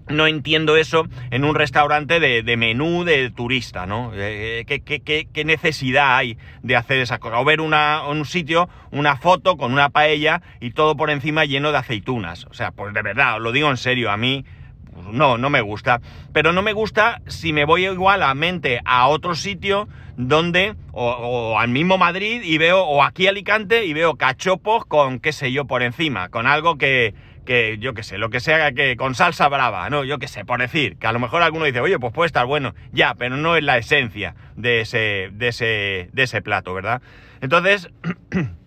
No 0.07 0.27
entiendo 0.27 0.77
eso 0.77 1.07
en 1.31 1.43
un 1.43 1.55
restaurante 1.55 2.19
de, 2.19 2.57
menú 2.57 3.03
de 3.03 3.29
turista, 3.29 3.85
¿no? 3.85 4.11
Eh, 4.13 4.65
¿qué, 4.67 4.81
qué, 4.81 5.45
necesidad 5.45 6.17
hay 6.17 6.37
de 6.61 6.75
hacer 6.75 6.99
esa 6.99 7.19
cosa? 7.19 7.39
O 7.39 7.45
ver 7.45 7.61
una, 7.61 8.07
un 8.07 8.25
sitio, 8.25 8.69
una 8.91 9.17
foto 9.17 9.57
con 9.57 9.73
una 9.73 9.89
paella 9.89 10.41
y 10.59 10.71
todo 10.71 10.95
por 10.95 11.09
encima 11.09 11.45
lleno 11.45 11.71
de 11.71 11.77
aceitunas. 11.77 12.45
O 12.49 12.53
sea, 12.53 12.71
pues 12.71 12.93
de 12.93 13.01
verdad, 13.01 13.39
lo 13.39 13.51
digo 13.51 13.69
en 13.69 13.77
serio, 13.77 14.11
a 14.11 14.17
mí 14.17 14.45
pues 14.93 15.07
no, 15.07 15.37
no 15.37 15.49
me 15.49 15.61
gusta. 15.61 16.01
Pero 16.31 16.51
no 16.51 16.61
me 16.61 16.73
gusta 16.73 17.21
si 17.27 17.53
me 17.53 17.65
voy 17.65 17.85
igualmente 17.85 18.81
a 18.85 19.07
otro 19.07 19.35
sitio 19.35 19.87
donde, 20.15 20.75
o, 20.91 21.09
o, 21.09 21.59
al 21.59 21.69
mismo 21.69 21.97
Madrid 21.97 22.41
y 22.43 22.57
veo, 22.57 22.83
o 22.83 23.03
aquí 23.03 23.27
Alicante 23.27 23.85
y 23.85 23.93
veo 23.93 24.15
cachopos 24.15 24.85
con, 24.85 25.19
qué 25.19 25.31
sé 25.31 25.51
yo, 25.51 25.65
por 25.65 25.81
encima, 25.81 26.29
con 26.29 26.45
algo 26.45 26.77
que 26.77 27.15
que 27.43 27.77
yo 27.79 27.93
qué 27.93 28.03
sé, 28.03 28.17
lo 28.17 28.29
que 28.29 28.39
sea 28.39 28.71
que 28.71 28.95
con 28.95 29.15
salsa 29.15 29.47
brava, 29.47 29.89
¿no? 29.89 30.03
Yo 30.03 30.19
qué 30.19 30.27
sé, 30.27 30.45
por 30.45 30.59
decir, 30.59 30.97
que 30.97 31.07
a 31.07 31.11
lo 31.11 31.19
mejor 31.19 31.41
alguno 31.41 31.65
dice, 31.65 31.79
oye, 31.79 31.99
pues 31.99 32.13
puede 32.13 32.27
estar 32.27 32.45
bueno, 32.45 32.73
ya, 32.91 33.15
pero 33.15 33.37
no 33.37 33.55
es 33.55 33.63
la 33.63 33.77
esencia 33.77 34.35
de 34.55 34.81
ese, 34.81 35.29
de 35.31 35.47
ese, 35.49 36.09
de 36.11 36.23
ese 36.23 36.41
plato, 36.41 36.73
¿verdad? 36.73 37.01
Entonces, 37.41 37.89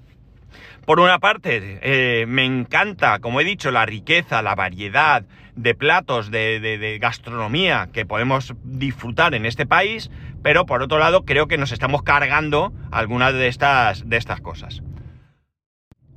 por 0.86 1.00
una 1.00 1.18
parte, 1.18 1.78
eh, 1.82 2.26
me 2.26 2.44
encanta, 2.44 3.18
como 3.18 3.40
he 3.40 3.44
dicho, 3.44 3.70
la 3.70 3.86
riqueza, 3.86 4.42
la 4.42 4.54
variedad 4.54 5.24
de 5.54 5.74
platos, 5.74 6.30
de, 6.30 6.60
de 6.60 6.98
gastronomía 6.98 7.88
que 7.92 8.04
podemos 8.04 8.54
disfrutar 8.62 9.34
en 9.34 9.46
este 9.46 9.64
país, 9.64 10.10
pero 10.42 10.66
por 10.66 10.82
otro 10.82 10.98
lado, 10.98 11.24
creo 11.24 11.48
que 11.48 11.56
nos 11.56 11.72
estamos 11.72 12.02
cargando 12.02 12.72
algunas 12.90 13.32
de 13.32 13.48
estas, 13.48 14.08
de 14.08 14.18
estas 14.18 14.40
cosas. 14.42 14.82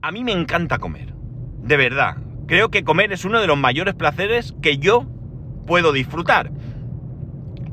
A 0.02 0.12
mí 0.12 0.24
me 0.24 0.34
encanta 0.34 0.78
comer, 0.78 1.14
de 1.64 1.78
verdad 1.78 2.18
creo 2.50 2.72
que 2.72 2.84
comer 2.84 3.14
es 3.14 3.26
uno 3.26 3.40
de 3.40 3.48
los 3.48 3.58
mayores 3.58 3.94
placeres 3.94 4.56
que 4.62 4.80
yo 4.80 5.06
puedo 5.68 5.94
disfrutar. 5.94 6.52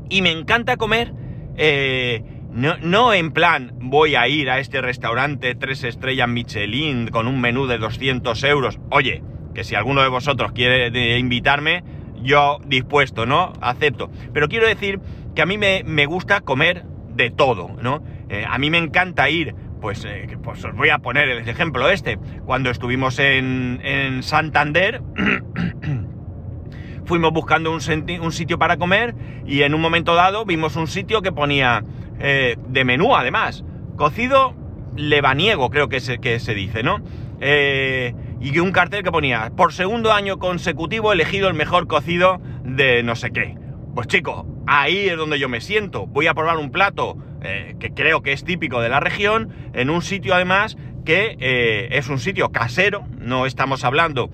Y 0.07 0.21
me 0.21 0.31
encanta 0.31 0.77
comer, 0.77 1.13
eh, 1.57 2.23
no, 2.51 3.13
en 3.13 3.31
plan 3.31 3.73
voy 3.81 4.15
a 4.15 4.27
ir 4.27 4.51
a 4.51 4.59
este 4.59 4.79
restaurante 4.81 5.55
tres 5.55 5.83
estrellas 5.83 6.29
Michelin 6.29 7.07
con 7.07 7.27
un 7.27 7.41
menú 7.41 7.65
de 7.65 7.79
200 7.79 8.41
euros. 8.43 8.79
Oye, 8.91 9.23
que 9.55 9.63
si 9.63 9.73
alguno 9.73 10.03
de 10.03 10.09
vosotros 10.09 10.51
quiere 10.51 11.17
invitarme, 11.17 11.83
yo 12.21 12.59
dispuesto, 12.67 13.25
¿no? 13.25 13.53
Acepto. 13.59 14.11
Pero 14.31 14.47
quiero 14.47 14.67
decir 14.67 14.99
que 15.33 15.41
a 15.41 15.47
mí 15.47 15.57
me, 15.57 16.05
gusta 16.05 16.41
comer 16.41 16.85
de 17.15 17.31
todo, 17.31 17.75
¿no? 17.81 18.03
Eh, 18.29 18.45
a 18.47 18.59
mí 18.59 18.69
me 18.69 18.77
encanta 18.77 19.27
ir 19.27 19.55
pues, 19.79 20.05
eh, 20.05 20.37
pues, 20.43 20.63
os 20.63 20.75
voy 20.75 20.89
a 20.89 20.99
poner 20.99 21.29
el 21.29 21.47
ejemplo 21.47 21.89
este. 21.89 22.17
Cuando 22.45 22.69
estuvimos 22.69 23.19
en, 23.19 24.21
Santander, 24.21 25.01
fuimos 27.05 27.31
buscando 27.31 27.71
un, 27.71 27.81
sitio 27.81 28.59
para 28.59 28.77
comer 28.77 29.15
y 29.45 29.61
en 29.61 29.73
un 29.73 29.81
momento 29.81 30.15
dado 30.15 30.45
vimos 30.45 30.75
un 30.75 30.87
sitio 30.87 31.21
que 31.21 31.31
ponía 31.31 31.83
eh, 32.19 32.57
de 32.67 32.83
menú 32.83 33.15
además, 33.15 33.63
cocido 33.95 34.55
lebaniego 34.95 35.69
creo 35.69 35.89
que 35.89 35.99
se, 35.99 36.17
que 36.19 36.39
se 36.39 36.53
dice, 36.53 36.83
¿no? 36.83 37.01
Eh, 37.39 38.13
y 38.39 38.57
un 38.59 38.71
cartel 38.71 39.03
que 39.03 39.11
ponía, 39.11 39.51
por 39.55 39.73
segundo 39.73 40.11
año 40.11 40.37
consecutivo 40.39 41.13
elegido 41.13 41.47
el 41.47 41.53
mejor 41.53 41.87
cocido 41.87 42.41
de 42.63 43.03
no 43.03 43.15
sé 43.15 43.31
qué. 43.31 43.55
Pues 43.95 44.07
chico, 44.07 44.45
ahí 44.67 45.09
es 45.09 45.17
donde 45.17 45.39
yo 45.39 45.49
me 45.49 45.61
siento. 45.61 46.05
Voy 46.05 46.27
a 46.27 46.33
probar 46.33 46.57
un 46.57 46.71
plato 46.71 47.17
eh, 47.47 47.75
que 47.79 47.91
creo 47.91 48.21
que 48.21 48.33
es 48.33 48.43
típico 48.43 48.81
de 48.81 48.89
la 48.89 48.99
región, 48.99 49.49
en 49.73 49.89
un 49.89 50.01
sitio 50.01 50.35
además 50.35 50.77
que 51.05 51.37
eh, 51.39 51.87
es 51.91 52.09
un 52.09 52.19
sitio 52.19 52.51
casero, 52.51 53.07
no 53.19 53.45
estamos 53.45 53.85
hablando 53.85 54.29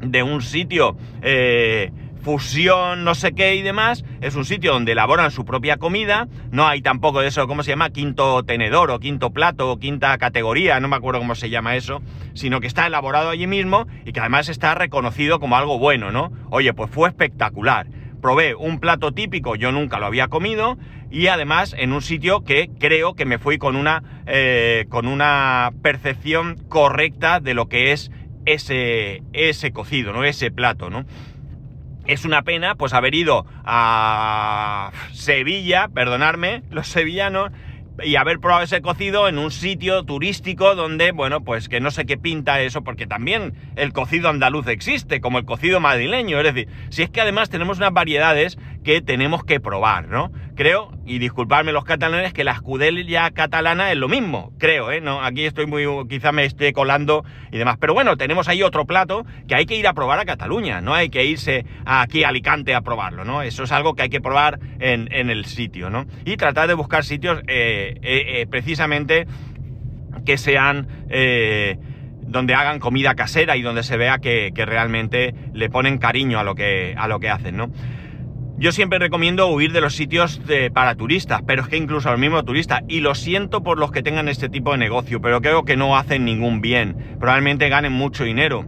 de 0.00 0.24
un 0.24 0.42
sitio 0.42 0.96
eh, 1.22 1.92
fusión, 2.22 3.04
no 3.04 3.14
sé 3.14 3.32
qué 3.34 3.54
y 3.54 3.62
demás, 3.62 4.04
es 4.20 4.34
un 4.34 4.44
sitio 4.44 4.72
donde 4.72 4.92
elaboran 4.92 5.30
su 5.30 5.44
propia 5.44 5.76
comida, 5.76 6.26
no 6.50 6.66
hay 6.66 6.82
tampoco 6.82 7.20
de 7.20 7.28
eso, 7.28 7.46
¿cómo 7.46 7.62
se 7.62 7.70
llama? 7.70 7.90
Quinto 7.90 8.42
tenedor 8.42 8.90
o 8.90 8.98
quinto 8.98 9.30
plato 9.30 9.70
o 9.70 9.78
quinta 9.78 10.18
categoría, 10.18 10.80
no 10.80 10.88
me 10.88 10.96
acuerdo 10.96 11.20
cómo 11.20 11.36
se 11.36 11.50
llama 11.50 11.76
eso, 11.76 12.02
sino 12.32 12.60
que 12.60 12.66
está 12.66 12.88
elaborado 12.88 13.30
allí 13.30 13.46
mismo 13.46 13.86
y 14.04 14.12
que 14.12 14.18
además 14.18 14.48
está 14.48 14.74
reconocido 14.74 15.38
como 15.38 15.56
algo 15.56 15.78
bueno, 15.78 16.10
¿no? 16.10 16.32
Oye, 16.50 16.72
pues 16.74 16.90
fue 16.90 17.08
espectacular 17.08 17.86
probé 18.24 18.54
un 18.54 18.80
plato 18.80 19.12
típico, 19.12 19.54
yo 19.54 19.70
nunca 19.70 19.98
lo 19.98 20.06
había 20.06 20.28
comido, 20.28 20.78
y 21.10 21.26
además 21.26 21.76
en 21.76 21.92
un 21.92 22.00
sitio 22.00 22.42
que 22.42 22.70
creo 22.80 23.12
que 23.12 23.26
me 23.26 23.38
fui 23.38 23.58
con 23.58 23.76
una, 23.76 24.02
eh, 24.26 24.86
con 24.88 25.06
una 25.06 25.72
percepción 25.82 26.56
correcta 26.70 27.40
de 27.40 27.52
lo 27.52 27.68
que 27.68 27.92
es 27.92 28.10
ese, 28.46 29.22
ese 29.34 29.72
cocido, 29.72 30.14
¿no? 30.14 30.24
Ese 30.24 30.50
plato, 30.50 30.88
¿no? 30.88 31.04
Es 32.06 32.24
una 32.24 32.40
pena, 32.40 32.76
pues, 32.76 32.94
haber 32.94 33.14
ido 33.14 33.44
a 33.66 34.90
Sevilla, 35.12 35.88
perdonarme, 35.88 36.62
los 36.70 36.88
sevillanos, 36.88 37.50
y 38.02 38.16
haber 38.16 38.40
probado 38.40 38.64
ese 38.64 38.82
cocido 38.82 39.28
en 39.28 39.38
un 39.38 39.50
sitio 39.50 40.02
turístico 40.04 40.74
donde, 40.74 41.12
bueno, 41.12 41.42
pues 41.44 41.68
que 41.68 41.80
no 41.80 41.90
sé 41.90 42.06
qué 42.06 42.16
pinta 42.16 42.60
eso, 42.60 42.82
porque 42.82 43.06
también 43.06 43.54
el 43.76 43.92
cocido 43.92 44.28
andaluz 44.28 44.66
existe, 44.68 45.20
como 45.20 45.38
el 45.38 45.44
cocido 45.44 45.80
madrileño. 45.80 46.38
Es 46.38 46.54
decir, 46.54 46.68
si 46.88 47.02
es 47.02 47.10
que 47.10 47.20
además 47.20 47.50
tenemos 47.50 47.78
unas 47.78 47.92
variedades 47.92 48.58
que 48.82 49.00
tenemos 49.00 49.44
que 49.44 49.60
probar, 49.60 50.08
¿no? 50.08 50.32
Creo, 50.56 50.92
y 51.04 51.18
disculpadme 51.18 51.72
los 51.72 51.84
catalanes, 51.84 52.32
que 52.32 52.44
la 52.44 52.52
escudella 52.52 53.28
catalana 53.32 53.90
es 53.90 53.98
lo 53.98 54.08
mismo, 54.08 54.52
creo, 54.56 54.92
¿eh? 54.92 55.00
No, 55.00 55.20
aquí 55.20 55.44
estoy 55.46 55.66
muy, 55.66 55.84
quizá 56.08 56.30
me 56.30 56.44
esté 56.44 56.72
colando 56.72 57.24
y 57.50 57.58
demás. 57.58 57.76
Pero 57.80 57.92
bueno, 57.92 58.16
tenemos 58.16 58.46
ahí 58.46 58.62
otro 58.62 58.84
plato 58.84 59.26
que 59.48 59.56
hay 59.56 59.66
que 59.66 59.74
ir 59.76 59.88
a 59.88 59.94
probar 59.94 60.20
a 60.20 60.24
Cataluña, 60.24 60.80
no 60.80 60.94
hay 60.94 61.08
que 61.08 61.24
irse 61.24 61.66
aquí 61.84 62.22
a 62.22 62.28
Alicante 62.28 62.72
a 62.72 62.82
probarlo, 62.82 63.24
¿no? 63.24 63.42
Eso 63.42 63.64
es 63.64 63.72
algo 63.72 63.94
que 63.94 64.02
hay 64.02 64.10
que 64.10 64.20
probar 64.20 64.60
en, 64.78 65.08
el 65.10 65.44
sitio, 65.46 65.90
¿no? 65.90 66.06
Y 66.24 66.36
tratar 66.36 66.68
de 66.68 66.74
buscar 66.74 67.04
sitios 67.04 67.40
eh, 67.48 67.98
eh, 68.02 68.40
eh, 68.40 68.46
precisamente 68.48 69.26
que 70.24 70.38
sean 70.38 70.86
donde 72.20 72.54
hagan 72.54 72.78
comida 72.78 73.14
casera 73.14 73.56
y 73.56 73.62
donde 73.62 73.82
se 73.82 73.96
vea 73.96 74.18
que, 74.18 74.52
que, 74.54 74.64
realmente 74.64 75.34
le 75.52 75.68
ponen 75.68 75.98
cariño 75.98 76.38
a 76.38 76.44
lo 76.44 76.54
que, 76.54 76.94
a 76.96 77.06
lo 77.08 77.20
que 77.20 77.28
hacen, 77.28 77.56
¿no? 77.56 77.70
Yo 78.56 78.70
siempre 78.70 79.00
recomiendo 79.00 79.48
huir 79.48 79.72
de 79.72 79.80
los 79.80 79.96
sitios 79.96 80.40
para 80.72 80.94
turistas, 80.94 81.42
pero 81.46 81.62
es 81.62 81.68
que 81.68 81.76
incluso 81.76 82.08
a 82.08 82.12
los 82.12 82.20
mismos 82.20 82.44
turistas, 82.44 82.82
y 82.88 83.00
lo 83.00 83.14
siento 83.14 83.62
por 83.62 83.78
los 83.78 83.90
que 83.90 84.02
tengan 84.02 84.28
este 84.28 84.48
tipo 84.48 84.70
de 84.72 84.78
negocio, 84.78 85.20
pero 85.20 85.40
creo 85.40 85.64
que 85.64 85.76
no 85.76 85.96
hacen 85.96 86.24
ningún 86.24 86.60
bien. 86.60 87.16
Probablemente 87.18 87.68
ganen 87.68 87.92
mucho 87.92 88.22
dinero, 88.22 88.64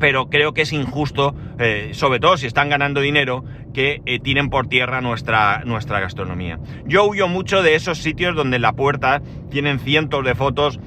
pero 0.00 0.28
creo 0.28 0.52
que 0.52 0.62
es 0.62 0.72
injusto, 0.72 1.34
eh, 1.58 1.90
sobre 1.92 2.18
todo 2.18 2.36
si 2.36 2.46
están 2.46 2.68
ganando 2.68 3.00
dinero, 3.00 3.44
que 3.72 4.02
eh, 4.04 4.18
tiren 4.18 4.50
por 4.50 4.66
tierra 4.66 5.00
nuestra, 5.00 5.62
nuestra 5.64 6.00
gastronomía. 6.00 6.58
Yo 6.84 7.04
huyo 7.04 7.28
mucho 7.28 7.62
de 7.62 7.76
esos 7.76 7.98
sitios 7.98 8.34
donde 8.34 8.56
en 8.56 8.62
la 8.62 8.72
puerta 8.72 9.22
tienen 9.50 9.78
cientos 9.78 10.24
de 10.24 10.34
fotos 10.34 10.80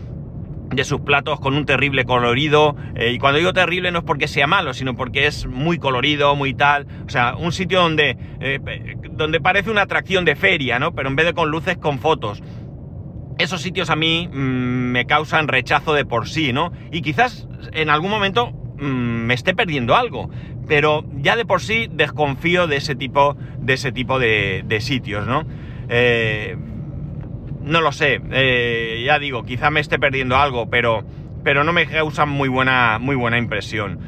de 0.71 0.83
sus 0.83 1.01
platos 1.01 1.39
con 1.39 1.53
un 1.53 1.65
terrible 1.65 2.05
colorido. 2.05 2.75
Eh, 2.95 3.11
y 3.11 3.19
cuando 3.19 3.39
digo 3.39 3.53
terrible 3.53 3.91
no 3.91 3.99
es 3.99 4.05
porque 4.05 4.27
sea 4.27 4.47
malo, 4.47 4.73
sino 4.73 4.95
porque 4.95 5.27
es 5.27 5.45
muy 5.45 5.77
colorido, 5.77 6.35
muy 6.35 6.53
tal. 6.53 6.87
O 7.05 7.09
sea, 7.09 7.35
un 7.35 7.51
sitio 7.51 7.81
donde, 7.81 8.17
eh, 8.39 8.59
donde 9.11 9.41
parece 9.41 9.69
una 9.69 9.83
atracción 9.83 10.25
de 10.25 10.35
feria, 10.35 10.79
¿no? 10.79 10.93
Pero 10.93 11.09
en 11.09 11.15
vez 11.15 11.25
de 11.25 11.33
con 11.33 11.49
luces, 11.49 11.77
con 11.77 11.99
fotos. 11.99 12.41
Esos 13.37 13.61
sitios 13.61 13.89
a 13.89 13.95
mí 13.95 14.27
mm, 14.27 14.91
me 14.91 15.05
causan 15.05 15.47
rechazo 15.47 15.93
de 15.93 16.05
por 16.05 16.27
sí, 16.27 16.53
¿no? 16.53 16.71
Y 16.91 17.01
quizás 17.01 17.47
en 17.73 17.89
algún 17.89 18.11
momento 18.11 18.51
mm, 18.51 19.25
me 19.25 19.33
esté 19.33 19.53
perdiendo 19.53 19.95
algo. 19.95 20.29
Pero 20.67 21.03
ya 21.17 21.35
de 21.35 21.45
por 21.45 21.61
sí 21.61 21.87
desconfío 21.91 22.67
de 22.67 22.77
ese 22.77 22.95
tipo 22.95 23.35
de, 23.59 23.73
ese 23.73 23.91
tipo 23.91 24.19
de, 24.19 24.77
sitios, 24.79 25.27
¿no? 25.27 25.43
Eh, 25.89 26.55
no 27.63 27.81
lo 27.81 27.91
sé, 27.91 28.21
eh, 28.31 29.03
ya 29.05 29.19
digo, 29.19 29.43
quizá 29.43 29.69
me 29.69 29.79
esté 29.79 29.99
perdiendo 29.99 30.37
algo, 30.37 30.69
pero, 30.69 31.03
pero 31.43 31.63
no 31.63 31.73
me 31.73 31.85
causa 31.85 32.25
muy 32.25 32.49
buena, 32.49 32.97
muy 32.99 33.15
buena 33.15 33.37
impresión. 33.37 33.99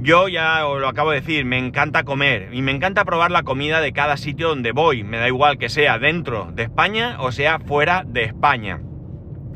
Yo 0.00 0.28
ya 0.28 0.64
os 0.66 0.80
lo 0.80 0.88
acabo 0.88 1.10
de 1.10 1.20
decir, 1.20 1.44
me 1.44 1.58
encanta 1.58 2.04
comer 2.04 2.50
y 2.52 2.62
me 2.62 2.70
encanta 2.70 3.04
probar 3.04 3.32
la 3.32 3.42
comida 3.42 3.80
de 3.80 3.92
cada 3.92 4.16
sitio 4.16 4.48
donde 4.48 4.70
voy. 4.70 5.02
Me 5.02 5.18
da 5.18 5.26
igual 5.26 5.58
que 5.58 5.68
sea 5.68 5.98
dentro 5.98 6.52
de 6.52 6.62
España 6.64 7.16
o 7.18 7.32
sea 7.32 7.58
fuera 7.58 8.04
de 8.06 8.22
España. 8.22 8.80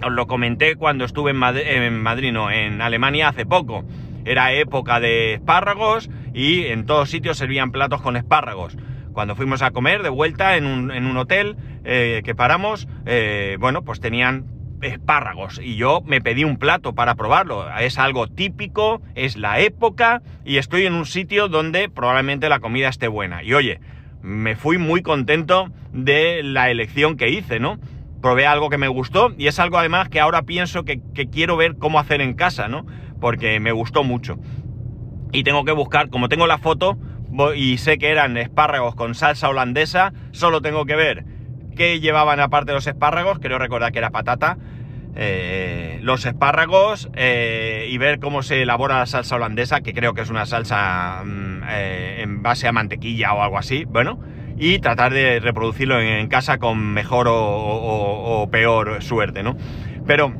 Os 0.04 0.10
lo 0.10 0.26
comenté 0.26 0.74
cuando 0.74 1.04
estuve 1.04 1.30
en, 1.30 1.42
en 1.42 2.02
Madrid, 2.02 2.32
no, 2.32 2.50
en 2.50 2.80
Alemania 2.80 3.28
hace 3.28 3.46
poco. 3.46 3.84
Era 4.24 4.52
época 4.52 4.98
de 4.98 5.34
espárragos 5.34 6.10
y 6.34 6.64
en 6.66 6.86
todos 6.86 7.08
sitios 7.08 7.38
servían 7.38 7.70
platos 7.70 8.02
con 8.02 8.16
espárragos. 8.16 8.76
Cuando 9.12 9.36
fuimos 9.36 9.62
a 9.62 9.70
comer 9.70 10.02
de 10.02 10.08
vuelta 10.08 10.56
en 10.56 10.66
un, 10.66 10.90
en 10.90 11.06
un 11.06 11.16
hotel 11.16 11.56
eh, 11.84 12.22
que 12.24 12.34
paramos, 12.34 12.88
eh, 13.06 13.56
bueno, 13.60 13.82
pues 13.82 14.00
tenían 14.00 14.46
espárragos 14.82 15.60
y 15.62 15.76
yo 15.76 16.00
me 16.04 16.20
pedí 16.20 16.44
un 16.44 16.56
plato 16.56 16.94
para 16.94 17.14
probarlo. 17.14 17.66
Es 17.78 17.98
algo 17.98 18.26
típico, 18.26 19.00
es 19.14 19.36
la 19.36 19.60
época 19.60 20.22
y 20.44 20.56
estoy 20.56 20.86
en 20.86 20.94
un 20.94 21.06
sitio 21.06 21.48
donde 21.48 21.88
probablemente 21.88 22.48
la 22.48 22.60
comida 22.60 22.88
esté 22.88 23.08
buena. 23.08 23.42
Y 23.42 23.54
oye, 23.54 23.80
me 24.22 24.56
fui 24.56 24.78
muy 24.78 25.02
contento 25.02 25.68
de 25.92 26.42
la 26.42 26.70
elección 26.70 27.16
que 27.16 27.28
hice, 27.28 27.60
¿no? 27.60 27.78
Probé 28.20 28.46
algo 28.46 28.70
que 28.70 28.78
me 28.78 28.88
gustó 28.88 29.32
y 29.36 29.46
es 29.46 29.58
algo 29.58 29.78
además 29.78 30.08
que 30.08 30.20
ahora 30.20 30.42
pienso 30.42 30.84
que, 30.84 31.00
que 31.14 31.28
quiero 31.28 31.56
ver 31.56 31.76
cómo 31.76 31.98
hacer 31.98 32.20
en 32.20 32.34
casa, 32.34 32.68
¿no? 32.68 32.86
Porque 33.20 33.58
me 33.60 33.72
gustó 33.72 34.04
mucho. 34.04 34.38
Y 35.32 35.44
tengo 35.44 35.64
que 35.64 35.72
buscar, 35.72 36.10
como 36.10 36.28
tengo 36.28 36.46
la 36.46 36.58
foto, 36.58 36.98
y 37.54 37.78
sé 37.78 37.98
que 37.98 38.10
eran 38.10 38.36
espárragos 38.36 38.94
con 38.94 39.14
salsa 39.14 39.48
holandesa, 39.48 40.12
solo 40.32 40.60
tengo 40.60 40.84
que 40.84 40.96
ver 40.96 41.24
qué 41.76 42.00
llevaban 42.00 42.40
aparte 42.40 42.72
los 42.72 42.86
espárragos, 42.86 43.38
creo 43.38 43.58
recordar 43.58 43.92
que 43.92 43.98
era 43.98 44.10
patata, 44.10 44.58
eh, 45.14 45.98
los 46.02 46.24
espárragos 46.24 47.10
eh, 47.14 47.86
y 47.90 47.98
ver 47.98 48.18
cómo 48.18 48.42
se 48.42 48.62
elabora 48.62 48.98
la 48.98 49.06
salsa 49.06 49.36
holandesa, 49.36 49.82
que 49.82 49.92
creo 49.92 50.14
que 50.14 50.22
es 50.22 50.30
una 50.30 50.46
salsa 50.46 51.22
mm, 51.24 51.62
eh, 51.68 52.16
en 52.20 52.42
base 52.42 52.66
a 52.66 52.72
mantequilla 52.72 53.34
o 53.34 53.42
algo 53.42 53.58
así, 53.58 53.84
bueno, 53.84 54.20
y 54.56 54.78
tratar 54.78 55.12
de 55.12 55.40
reproducirlo 55.40 56.00
en, 56.00 56.28
casa 56.28 56.58
con 56.58 56.78
mejor 56.78 57.26
o, 57.28 58.48
peor 58.50 59.02
suerte, 59.02 59.42
¿no? 59.42 59.56
Pero 60.06 60.32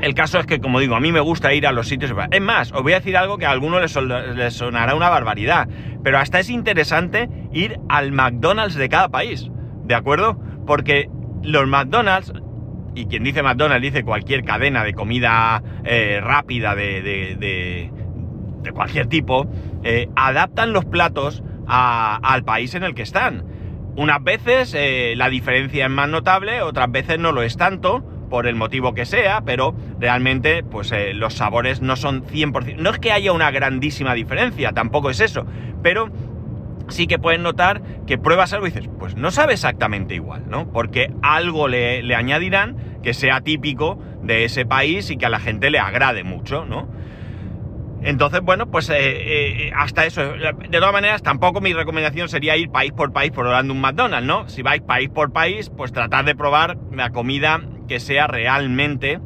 el 0.00 0.14
caso 0.14 0.38
es 0.38 0.46
que, 0.46 0.60
como 0.60 0.80
digo, 0.80 0.94
a 0.94 1.00
mí 1.00 1.12
me 1.12 1.20
gusta 1.20 1.52
ir 1.54 1.66
a 1.66 1.72
los 1.72 1.88
sitios. 1.88 2.12
Es 2.30 2.40
más, 2.40 2.72
os 2.72 2.82
voy 2.82 2.92
a 2.92 2.96
decir 2.96 3.16
algo 3.16 3.38
que 3.38 3.46
a 3.46 3.50
algunos 3.50 3.80
les, 3.80 4.54
sonará 4.54 4.94
una 4.94 5.08
barbaridad, 5.08 5.68
pero 6.02 6.18
hasta 6.18 6.38
es 6.38 6.50
interesante 6.50 7.28
ir 7.52 7.78
al 7.88 8.12
McDonald's 8.12 8.76
de 8.76 8.88
cada 8.88 9.08
país, 9.08 9.50
¿de 9.84 9.94
acuerdo? 9.94 10.38
Porque 10.66 11.10
los 11.42 11.66
McDonald's, 11.66 12.32
y 12.94 13.06
quien 13.06 13.24
dice 13.24 13.42
McDonald's 13.42 13.82
dice 13.82 14.04
cualquier 14.04 14.44
cadena 14.44 14.84
de 14.84 14.94
comida 14.94 15.62
eh, 15.84 16.20
rápida 16.22 16.74
de, 16.74 17.90
cualquier 18.72 19.06
tipo, 19.06 19.48
eh, 19.82 20.08
adaptan 20.14 20.72
los 20.72 20.84
platos 20.84 21.42
al 21.66 22.44
país 22.44 22.74
en 22.74 22.84
el 22.84 22.94
que 22.94 23.02
están. 23.02 23.44
Unas 23.96 24.22
veces 24.22 24.74
eh, 24.78 25.14
la 25.16 25.28
diferencia 25.28 25.86
es 25.86 25.90
más 25.90 26.08
notable, 26.08 26.62
otras 26.62 26.90
veces 26.90 27.18
no 27.18 27.32
lo 27.32 27.42
es 27.42 27.56
tanto, 27.56 28.04
por 28.28 28.46
el 28.46 28.54
motivo 28.54 28.94
que 28.94 29.04
sea, 29.04 29.42
pero 29.42 29.74
realmente 29.98 30.62
pues 30.62 30.92
eh, 30.92 31.14
los 31.14 31.34
sabores 31.34 31.80
no 31.80 31.96
son 31.96 32.24
100%. 32.24 32.76
No 32.76 32.90
es 32.90 32.98
que 32.98 33.12
haya 33.12 33.32
una 33.32 33.50
grandísima 33.50 34.14
diferencia, 34.14 34.72
tampoco 34.72 35.10
es 35.10 35.20
eso, 35.20 35.46
pero 35.82 36.10
sí 36.88 37.06
que 37.06 37.18
puedes 37.18 37.40
notar 37.40 37.82
que 38.06 38.18
pruebas 38.18 38.52
algo 38.52 38.66
y 38.66 38.70
dices, 38.70 38.88
pues 38.98 39.16
no 39.16 39.30
sabe 39.30 39.54
exactamente 39.54 40.14
igual, 40.14 40.44
¿no? 40.48 40.70
Porque 40.72 41.12
algo 41.22 41.68
le, 41.68 42.02
le 42.02 42.14
añadirán 42.14 42.76
que 43.02 43.14
sea 43.14 43.40
típico 43.40 43.98
de 44.22 44.44
ese 44.44 44.66
país 44.66 45.10
y 45.10 45.16
que 45.16 45.26
a 45.26 45.30
la 45.30 45.40
gente 45.40 45.70
le 45.70 45.78
agrade 45.78 46.24
mucho, 46.24 46.64
¿no? 46.64 46.88
Entonces, 48.02 48.40
bueno, 48.42 48.70
pues 48.70 48.88
eh, 48.90 48.96
eh, 48.98 49.72
hasta 49.74 50.06
eso. 50.06 50.22
De 50.22 50.78
todas 50.78 50.92
maneras, 50.92 51.22
tampoco 51.22 51.60
mi 51.60 51.72
recomendación 51.72 52.28
sería 52.28 52.56
ir 52.56 52.70
país 52.70 52.92
por 52.92 53.12
país 53.12 53.32
probando 53.32 53.72
un 53.72 53.80
McDonald's, 53.80 54.26
¿no? 54.26 54.48
Si 54.48 54.62
vais 54.62 54.80
país 54.82 55.08
por 55.08 55.32
país, 55.32 55.70
pues 55.70 55.92
tratar 55.92 56.24
de 56.24 56.36
probar 56.36 56.78
la 56.92 57.10
comida 57.10 57.60
que 57.88 58.00
sea 58.00 58.26
realmente 58.26 59.20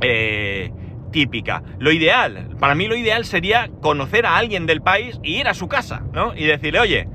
eh, 0.00 0.72
típica. 1.10 1.62
Lo 1.78 1.92
ideal, 1.92 2.48
para 2.58 2.74
mí 2.74 2.88
lo 2.88 2.96
ideal 2.96 3.24
sería 3.24 3.70
conocer 3.80 4.24
a 4.24 4.36
alguien 4.36 4.66
del 4.66 4.80
país 4.80 5.20
y 5.22 5.40
ir 5.40 5.48
a 5.48 5.54
su 5.54 5.68
casa, 5.68 6.02
¿no? 6.12 6.34
Y 6.34 6.44
decirle, 6.44 6.80
oye, 6.80 7.08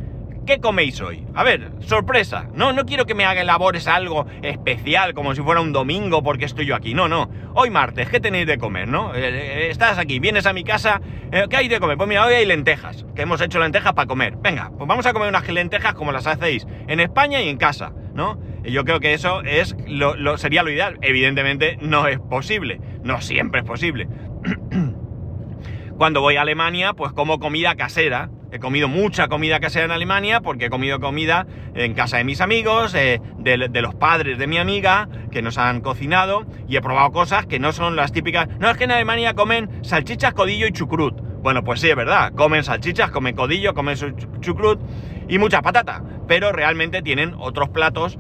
¿Qué 0.48 0.62
coméis 0.62 1.02
hoy? 1.02 1.28
A 1.36 1.44
ver, 1.44 1.72
sorpresa. 1.82 2.48
No, 2.54 2.72
no 2.72 2.86
quiero 2.86 3.06
que 3.06 3.14
me 3.14 3.26
haga 3.26 3.44
labores 3.44 3.86
algo 3.86 4.28
especial, 4.42 5.14
como 5.14 5.36
si 5.36 5.42
fuera 5.42 5.60
un 5.60 5.74
domingo 5.74 6.24
porque 6.24 6.46
estoy 6.46 6.66
yo 6.66 6.74
aquí. 6.74 6.94
No, 6.94 7.10
no. 7.10 7.30
Hoy 7.54 7.70
martes, 7.70 8.08
¿qué 8.08 8.22
tenéis 8.22 8.48
de 8.48 8.58
comer, 8.58 8.88
no? 8.88 9.14
Eh, 9.14 9.28
eh, 9.28 9.70
estás 9.70 9.98
aquí, 9.98 10.20
vienes 10.20 10.46
a 10.46 10.54
mi 10.54 10.64
casa, 10.64 11.02
¿qué 11.50 11.58
hay 11.58 11.68
de 11.68 11.82
comer? 11.82 11.98
Pues 11.98 12.08
mira, 12.08 12.26
hoy 12.26 12.34
hay 12.34 12.46
lentejas, 12.46 13.06
que 13.14 13.24
hemos 13.24 13.42
hecho 13.42 13.60
lentejas 13.60 13.92
para 13.92 14.08
comer. 14.08 14.38
Venga, 14.38 14.72
pues 14.78 14.88
vamos 14.88 15.06
a 15.06 15.12
comer 15.12 15.28
unas 15.28 15.46
lentejas 15.50 15.96
como 15.96 16.14
las 16.14 16.26
hacéis 16.28 16.66
en 16.88 17.02
España 17.02 17.42
y 17.42 17.50
en 17.50 17.58
casa, 17.58 17.92
¿no? 18.14 18.40
Yo 18.68 18.84
creo 18.84 19.00
que 19.00 19.14
eso 19.14 19.42
es 19.44 19.76
lo, 19.88 20.38
sería 20.38 20.64
lo 20.64 20.70
ideal. 20.70 20.98
Evidentemente 21.02 21.78
no 21.82 22.08
es 22.08 22.20
posible, 22.20 22.80
no 23.04 23.22
siempre 23.22 23.62
es 23.62 23.66
posible. 23.68 24.08
Cuando 25.98 26.22
voy 26.22 26.36
a 26.36 26.42
Alemania, 26.42 26.94
pues 26.94 27.12
como 27.12 27.40
comida 27.40 27.76
casera, 27.76 28.30
He 28.50 28.60
comido 28.60 28.88
mucha 28.88 29.28
comida 29.28 29.60
casera 29.60 29.86
en 29.86 29.92
Alemania 29.92 30.40
porque 30.40 30.66
he 30.66 30.70
comido 30.70 31.00
comida 31.02 31.46
en 31.76 31.94
casa 31.94 32.18
de 32.18 32.24
mis 32.24 32.40
amigos, 32.40 32.96
eh, 32.96 33.22
de, 33.40 33.58
los 33.58 33.96
padres 33.96 34.38
de 34.38 34.48
mi 34.48 34.58
amiga, 34.58 35.10
que 35.32 35.42
nos 35.42 35.58
han 35.58 35.82
cocinado, 35.82 36.46
y 36.68 36.78
he 36.78 36.82
probado 36.82 37.12
cosas 37.12 37.46
que 37.46 37.60
no 37.60 37.74
son 37.74 37.98
las 37.98 38.14
típicas. 38.14 38.48
No, 38.60 38.70
es 38.70 38.78
que 38.78 38.86
en 38.86 38.92
Alemania 38.92 39.34
comen 39.34 39.84
salchichas, 39.84 40.34
codillo 40.34 40.66
y 40.66 40.72
chucrut. 40.72 41.20
Bueno, 41.42 41.64
pues 41.64 41.82
sí, 41.82 41.90
es 41.90 41.96
verdad. 41.96 42.32
Comen 42.34 42.64
salchichas, 42.64 43.12
comen 43.12 43.36
codillo, 43.36 43.74
comen 43.74 43.98
chucrut 44.40 44.80
y 45.28 45.38
mucha 45.40 45.62
patata. 45.62 46.02
Pero 46.28 46.54
realmente 46.54 47.02
tienen 47.02 47.36
otros 47.38 47.70
platos 47.70 48.18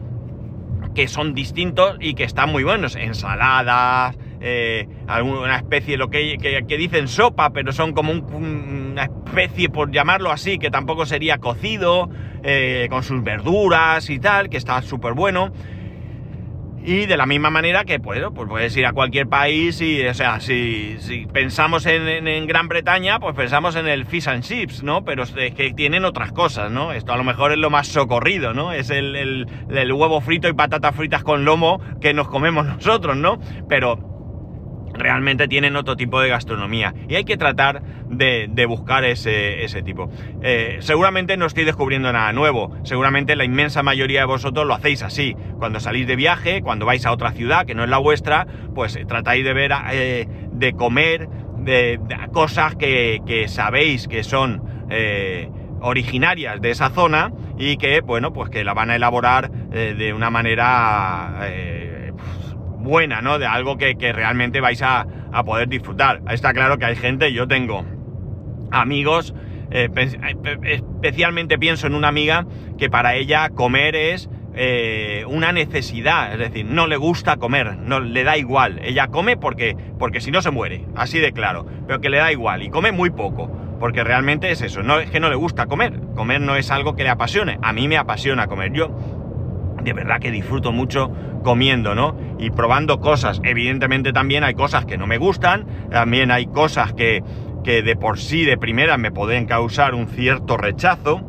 que 0.97 1.07
son 1.07 1.35
distintos 1.35 1.95
y 1.99 2.15
que 2.15 2.23
están 2.23 2.51
muy 2.51 2.63
buenos. 2.63 2.95
Ensaladas, 2.95 4.17
eh, 4.41 4.87
alguna 5.05 5.57
especie, 5.57 5.95
lo 5.95 6.09
que, 6.09 6.65
dicen 6.67 7.07
sopa, 7.07 7.51
pero 7.51 7.71
son 7.71 7.93
como 7.93 8.13
una 8.13 9.03
especie, 9.03 9.69
por 9.69 9.91
llamarlo 9.91 10.31
así, 10.31 10.57
que 10.57 10.71
tampoco 10.71 11.05
sería 11.05 11.37
cocido, 11.37 12.09
eh, 12.41 12.87
con 12.89 13.03
sus 13.03 13.23
verduras 13.23 14.09
y 14.09 14.17
tal, 14.17 14.49
que 14.49 14.57
está 14.57 14.81
súper 14.81 15.13
bueno. 15.13 15.51
Y 16.87 17.05
de 17.05 17.17
la 17.17 17.25
misma 17.25 17.49
manera 17.49 17.83
que, 17.83 17.99
pues, 17.99 18.23
pues 18.33 18.47
puedes 18.47 18.77
ir 18.77 18.85
a 18.85 18.93
cualquier 18.93 19.27
país 19.27 19.81
y, 19.81 20.07
o 20.07 20.13
sea, 20.13 20.39
si, 20.39 20.95
si 20.99 21.25
pensamos 21.25 21.85
en, 21.85 22.47
Gran 22.47 22.69
Bretaña, 22.69 23.19
pues 23.19 23.35
pensamos 23.35 23.75
en 23.75 23.89
el 23.89 24.05
fish 24.05 24.29
and 24.29 24.41
chips, 24.41 24.83
¿no? 24.83 25.03
Pero 25.03 25.23
es 25.23 25.33
que 25.33 25.73
tienen 25.75 26.05
otras 26.05 26.31
cosas, 26.31 26.71
¿no? 26.71 26.93
Esto 26.93 27.11
a 27.11 27.17
lo 27.17 27.25
mejor 27.25 27.51
es 27.51 27.57
lo 27.57 27.69
más 27.69 27.89
socorrido, 27.89 28.53
¿no? 28.53 28.71
Es 28.71 28.89
el, 28.89 29.17
el 29.17 29.91
huevo 29.91 30.21
frito 30.21 30.47
y 30.47 30.53
patatas 30.53 30.95
fritas 30.95 31.23
con 31.25 31.43
lomo 31.43 31.81
que 31.99 32.13
nos 32.13 32.29
comemos 32.29 32.65
nosotros, 32.77 33.17
¿no? 33.17 33.37
Pero 33.67 34.16
realmente 34.97 35.47
tienen 35.47 35.75
otro 35.75 35.95
tipo 35.95 36.19
de 36.19 36.29
gastronomía 36.29 36.93
y 37.07 37.15
hay 37.15 37.23
que 37.23 37.37
tratar 37.37 37.81
de, 38.09 38.65
buscar 38.67 39.05
ese, 39.05 39.81
tipo. 39.83 40.09
Eh, 40.41 40.77
seguramente 40.81 41.37
no 41.37 41.45
estoy 41.45 41.63
descubriendo 41.63 42.11
nada 42.11 42.31
nuevo, 42.33 42.75
seguramente 42.83 43.35
la 43.35 43.45
inmensa 43.45 43.83
mayoría 43.83 44.21
de 44.21 44.25
vosotros 44.25 44.65
lo 44.65 44.73
hacéis 44.73 45.03
así. 45.03 45.35
Cuando 45.57 45.79
salís 45.79 46.07
de 46.07 46.15
viaje, 46.15 46.61
cuando 46.61 46.85
vais 46.85 47.05
a 47.05 47.11
otra 47.11 47.31
ciudad 47.31 47.65
que 47.65 47.75
no 47.75 47.83
es 47.83 47.89
la 47.89 47.97
vuestra, 47.97 48.47
pues 48.73 48.95
eh, 48.95 49.05
tratáis 49.05 49.43
de 49.43 49.53
ver, 49.53 49.71
eh, 49.91 50.27
de 50.51 50.73
comer 50.73 51.29
de, 51.59 51.99
cosas 52.31 52.75
que, 52.75 53.45
sabéis 53.47 54.07
que 54.07 54.23
son 54.23 54.63
originarias 55.81 56.61
de 56.61 56.71
esa 56.71 56.89
zona 56.89 57.31
y 57.57 57.77
que, 57.77 58.01
bueno, 58.01 58.31
pues 58.31 58.49
que 58.49 58.63
la 58.63 58.73
van 58.73 58.89
a 58.89 58.95
elaborar 58.95 59.51
de 59.51 60.13
una 60.13 60.29
manera 60.29 61.41
buena, 62.87 63.21
¿no? 63.21 63.37
De 63.37 63.45
algo 63.45 63.77
que, 63.77 63.95
realmente 64.13 64.61
vais 64.61 64.81
a, 64.81 65.05
poder 65.45 65.67
disfrutar. 65.67 66.21
Está 66.31 66.53
claro 66.53 66.79
que 66.79 66.85
hay 66.85 66.95
gente, 66.95 67.31
yo 67.31 67.47
tengo 67.47 67.85
amigos, 68.71 69.35
eh, 69.69 69.89
eh, 69.95 70.81
especialmente 71.01 71.59
pienso 71.59 71.85
en 71.85 71.93
una 71.93 72.07
amiga 72.07 72.47
que 72.77 72.89
para 72.89 73.15
ella 73.15 73.49
comer 73.49 73.95
es 73.95 74.29
eh, 74.55 75.23
una 75.27 75.51
necesidad, 75.51 76.33
es 76.33 76.39
decir, 76.39 76.65
no 76.65 76.87
le 76.87 76.97
gusta 76.97 77.37
comer, 77.37 77.77
no 77.77 77.99
le 77.99 78.23
da 78.23 78.37
igual. 78.37 78.79
Ella 78.83 79.07
come 79.07 79.37
porque, 79.37 79.77
porque 79.99 80.19
si 80.19 80.31
no 80.31 80.41
se 80.41 80.49
muere, 80.49 80.85
así 80.95 81.19
de 81.19 81.31
claro, 81.31 81.67
pero 81.85 82.01
que 82.01 82.09
le 82.09 82.17
da 82.17 82.31
igual 82.31 82.63
y 82.63 82.69
come 82.69 82.91
muy 82.91 83.11
poco, 83.11 83.51
porque 83.79 84.03
realmente 84.03 84.49
es 84.49 84.61
eso, 84.61 84.81
no 84.81 84.99
es 84.99 85.11
que 85.11 85.19
no 85.19 85.29
le 85.29 85.35
gusta 85.35 85.67
comer, 85.67 85.99
comer 86.15 86.41
no 86.41 86.55
es 86.55 86.71
algo 86.71 86.95
que 86.95 87.03
le 87.03 87.09
apasione, 87.09 87.59
a 87.61 87.71
mí 87.71 87.87
me 87.87 87.97
apasiona 87.97 88.47
comer. 88.47 88.73
Yo 88.73 88.89
de 89.87 89.93
verdad 89.93 90.19
que 90.19 90.31
disfruto 90.31 90.73
mucho 90.73 91.09
comiendo, 91.43 91.95
¿no? 91.95 92.17
Y 92.39 92.49
probando 92.51 92.99
cosas. 92.99 93.39
Evidentemente 93.43 94.11
también 94.11 94.43
hay 94.43 94.53
cosas 94.53 94.85
que 94.85 94.97
no 94.97 95.07
me 95.07 95.17
gustan, 95.17 95.65
también 95.89 96.29
hay 96.29 96.47
cosas 96.47 96.93
que, 96.93 97.23
que 97.63 97.81
de 97.81 97.95
por 97.95 98.19
sí, 98.19 98.43
de 98.43 98.57
primera, 98.57 98.97
me 98.97 99.11
pueden 99.11 99.45
causar 99.45 99.95
un 99.95 100.09
cierto 100.09 100.57
rechazo, 100.57 101.21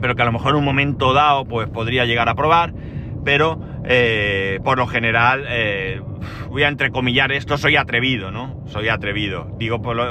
pero 0.00 0.16
que 0.16 0.22
a 0.22 0.24
lo 0.24 0.32
mejor 0.32 0.50
en 0.50 0.56
un 0.56 0.64
momento 0.64 1.12
dado, 1.12 1.44
pues 1.44 1.68
podría 1.68 2.04
llegar 2.04 2.28
a 2.28 2.34
probar, 2.34 2.74
pero 3.24 3.60
eh, 3.84 4.58
por 4.64 4.76
lo 4.76 4.88
general, 4.88 5.44
eh, 5.48 6.00
voy 6.48 6.64
a 6.64 6.68
entrecomillar 6.68 7.30
esto, 7.30 7.58
soy 7.58 7.76
atrevido, 7.76 8.32
¿no? 8.32 8.60
Soy 8.66 8.88
atrevido. 8.88 9.54
Digo 9.56 9.80
por 9.80 9.94
lo, 9.94 10.04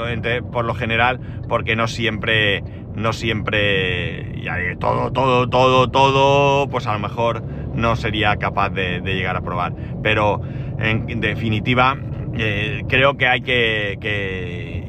por 0.50 0.64
lo 0.64 0.74
general 0.74 1.20
porque 1.48 1.76
no 1.76 1.86
siempre 1.86 2.62
no 2.98 3.12
siempre, 3.12 4.42
todo, 4.80 5.12
todo, 5.12 5.48
todo, 5.48 5.88
todo, 5.88 6.68
pues 6.68 6.86
a 6.86 6.92
lo 6.92 6.98
mejor 6.98 7.42
no 7.74 7.96
sería 7.96 8.36
capaz 8.36 8.70
de, 8.70 9.00
llegar 9.00 9.36
a 9.36 9.40
probar. 9.40 9.74
Pero 10.02 10.40
en, 10.78 11.20
definitiva, 11.20 11.96
eh, 12.36 12.82
creo 12.88 13.16
que 13.16 13.26
hay 13.26 13.40
que, 13.40 14.84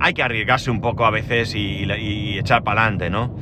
hay 0.00 0.14
que 0.14 0.22
arriesgarse 0.22 0.70
un 0.70 0.80
poco 0.80 1.04
a 1.04 1.10
veces 1.10 1.54
y, 1.54 2.38
echar 2.38 2.62
para 2.64 2.82
adelante, 2.82 3.10
¿no? 3.10 3.36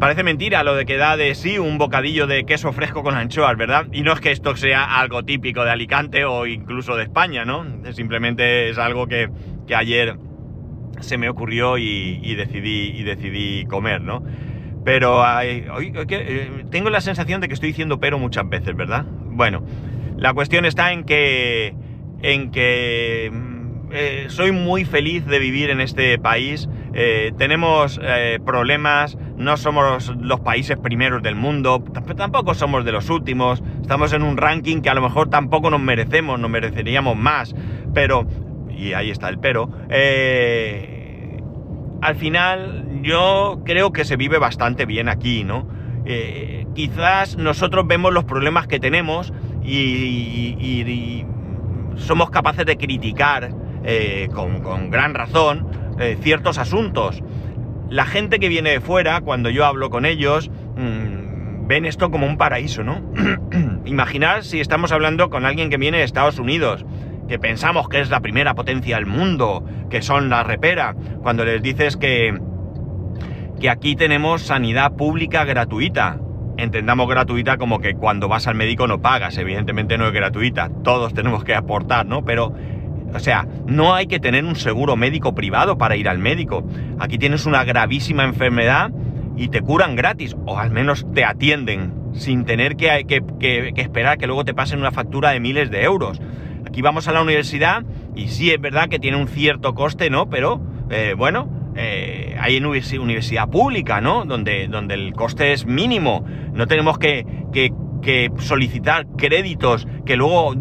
Parece 0.00 0.24
mentira 0.24 0.64
lo 0.64 0.74
de 0.74 0.86
que 0.86 0.96
da 0.96 1.16
de 1.16 1.34
sí 1.34 1.56
un 1.56 1.78
bocadillo 1.78 2.26
de 2.26 2.44
queso 2.44 2.72
fresco 2.72 3.02
con 3.02 3.14
anchoas, 3.14 3.56
¿verdad? 3.56 3.86
Y 3.92 4.02
no 4.02 4.12
es 4.12 4.20
que 4.20 4.32
esto 4.32 4.56
sea 4.56 5.00
algo 5.00 5.22
típico 5.22 5.64
de 5.64 5.70
Alicante 5.70 6.24
o 6.24 6.46
incluso 6.46 6.96
de 6.96 7.04
España, 7.04 7.44
¿no? 7.44 7.64
Simplemente 7.92 8.68
es 8.70 8.78
algo 8.78 9.06
que, 9.06 9.30
que 9.66 9.74
ayer 9.74 10.16
se 11.00 11.18
me 11.18 11.28
ocurrió 11.28 11.78
y, 11.78 12.34
decidí, 12.34 12.92
y 12.94 13.02
decidí 13.02 13.66
comer, 13.66 14.00
¿no? 14.00 14.22
Pero 14.84 15.22
eh, 15.42 16.64
tengo 16.70 16.90
la 16.90 17.00
sensación 17.00 17.40
de 17.40 17.48
que 17.48 17.54
estoy 17.54 17.70
diciendo 17.70 17.98
pero 17.98 18.18
muchas 18.18 18.48
veces, 18.48 18.76
¿verdad? 18.76 19.04
Bueno, 19.06 19.64
la 20.16 20.34
cuestión 20.34 20.64
está 20.64 20.92
en 20.92 21.04
que, 21.04 21.74
en 22.22 22.50
que 22.50 23.30
mm, 23.32 23.54
eh, 23.92 24.26
soy 24.28 24.52
muy 24.52 24.84
feliz 24.84 25.24
de 25.24 25.38
vivir 25.38 25.70
en 25.70 25.80
este 25.80 26.18
país. 26.18 26.68
eh, 26.92 27.32
tenemos 27.38 28.00
problemas, 28.44 29.18
no 29.36 29.56
somos 29.56 30.14
los 30.20 30.40
países 30.40 30.76
primeros 30.76 31.22
del 31.22 31.34
mundo, 31.34 31.82
tampoco 32.16 32.54
somos 32.54 32.84
de 32.84 32.92
los 32.92 33.10
últimos, 33.10 33.62
estamos 33.80 34.12
en 34.12 34.22
un 34.22 34.36
ranking 34.36 34.80
que 34.80 34.90
a 34.90 34.94
lo 34.94 35.02
mejor 35.02 35.28
tampoco 35.28 35.70
nos 35.70 35.80
merecemos, 35.80 36.38
nos 36.38 36.50
mereceríamos 36.50 37.16
más, 37.16 37.54
pero, 37.92 38.26
y 38.70 38.92
ahí 38.92 39.10
está 39.10 39.28
el 39.28 39.38
pero, 39.38 39.70
eh, 39.88 40.93
al 42.04 42.16
final 42.16 43.00
yo 43.02 43.62
creo 43.64 43.92
que 43.92 44.04
se 44.04 44.16
vive 44.16 44.38
bastante 44.38 44.86
bien 44.86 45.08
aquí, 45.08 45.44
¿no? 45.44 45.66
quizás 46.74 47.38
nosotros 47.38 47.86
vemos 47.86 48.12
los 48.12 48.24
problemas 48.24 48.66
que 48.66 48.78
tenemos 48.78 49.32
y, 49.64 51.24
somos 51.96 52.28
capaces 52.28 52.66
de 52.66 52.76
criticar 52.76 53.50
con 54.34 54.90
gran 54.90 55.14
razón, 55.14 55.66
eh, 55.98 56.18
ciertos 56.20 56.58
asuntos. 56.58 57.22
La 57.88 58.04
gente 58.04 58.40
que 58.40 58.48
viene 58.48 58.70
de 58.70 58.80
fuera, 58.80 59.20
cuando 59.20 59.50
yo 59.50 59.64
hablo 59.64 59.90
con 59.90 60.04
ellos, 60.04 60.50
mm, 60.76 61.66
ven 61.68 61.84
esto 61.84 62.10
como 62.10 62.26
un 62.26 62.36
paraíso, 62.36 62.82
¿no? 62.82 63.00
Imaginar 63.84 64.42
si 64.42 64.60
estamos 64.60 64.90
hablando 64.90 65.30
con 65.30 65.44
alguien 65.44 65.70
que 65.70 65.76
viene 65.76 65.98
de 65.98 66.04
Estados 66.04 66.38
Unidos, 66.38 66.84
que 67.28 67.38
pensamos 67.38 67.88
que 67.88 68.00
es 68.00 68.10
la 68.10 68.20
primera 68.20 68.54
potencia 68.54 68.96
del 68.96 69.06
mundo, 69.06 69.64
que 69.90 70.02
son 70.02 70.28
la 70.30 70.42
repera, 70.42 70.94
cuando 71.22 71.44
les 71.44 71.62
dices 71.62 71.96
que, 71.96 72.38
que 73.60 73.70
aquí 73.70 73.96
tenemos 73.96 74.42
sanidad 74.42 74.92
pública 74.92 75.44
gratuita. 75.44 76.18
Entendamos 76.56 77.08
gratuita 77.08 77.56
como 77.56 77.80
que 77.80 77.94
cuando 77.94 78.28
vas 78.28 78.46
al 78.46 78.54
médico 78.54 78.86
no 78.86 79.00
pagas, 79.00 79.36
evidentemente 79.38 79.98
no 79.98 80.06
es 80.06 80.12
gratuita, 80.12 80.70
todos 80.84 81.12
tenemos 81.12 81.42
que 81.42 81.54
aportar, 81.54 82.06
¿no? 82.06 82.24
Pero 82.24 82.54
o 83.14 83.20
sea, 83.20 83.46
no 83.66 83.94
hay 83.94 84.06
que 84.08 84.18
tener 84.18 84.44
un 84.44 84.56
seguro 84.56 84.96
médico 84.96 85.34
privado 85.36 85.78
para 85.78 85.94
ir 85.96 86.08
al 86.08 86.18
médico. 86.18 86.64
Aquí 86.98 87.16
tienes 87.16 87.46
una 87.46 87.62
gravísima 87.62 88.24
enfermedad 88.24 88.90
y 89.36 89.48
te 89.48 89.60
curan 89.60 89.94
gratis, 89.94 90.36
o 90.46 90.58
al 90.58 90.70
menos 90.70 91.06
te 91.14 91.24
atienden, 91.24 91.92
sin 92.12 92.44
tener 92.44 92.76
que, 92.76 93.04
que, 93.06 93.72
esperar 93.76 94.18
que 94.18 94.26
luego 94.26 94.44
te 94.44 94.52
pasen 94.52 94.80
una 94.80 94.90
factura 94.90 95.30
de 95.30 95.38
miles 95.38 95.70
de 95.70 95.84
euros. 95.84 96.20
Aquí 96.74 96.82
vamos 96.82 97.06
a 97.06 97.12
la 97.12 97.22
universidad 97.22 97.84
y 98.16 98.26
sí 98.26 98.50
es 98.50 98.60
verdad 98.60 98.88
que 98.88 98.98
tiene 98.98 99.16
un 99.16 99.28
cierto 99.28 99.76
coste, 99.76 100.10
¿no? 100.10 100.28
Pero 100.28 100.60
eh, 100.90 101.14
bueno, 101.16 101.72
eh, 101.76 102.36
hay 102.40 102.56
en 102.56 102.66
universidad 102.66 103.48
pública, 103.48 104.00
¿no? 104.00 104.24
Donde, 104.24 104.66
donde 104.66 104.94
el 104.94 105.12
coste 105.12 105.52
es 105.52 105.66
mínimo. 105.66 106.26
No 106.52 106.66
tenemos 106.66 106.98
que, 106.98 107.24
que 107.52 108.32
solicitar 108.38 109.06
créditos 109.16 109.86
que 110.04 110.16
luego 110.16 110.52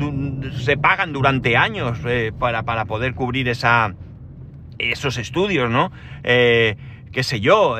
se 0.56 0.78
pagan 0.78 1.14
durante 1.14 1.58
años 1.58 1.98
eh, 2.06 2.32
para, 2.38 2.64
poder 2.86 3.16
cubrir 3.16 3.48
esa, 3.48 3.96
esos 4.78 5.18
estudios, 5.18 5.72
¿no? 5.72 5.92
Eh, 6.24 6.76
qué 7.12 7.24
sé 7.24 7.40
yo, 7.40 7.76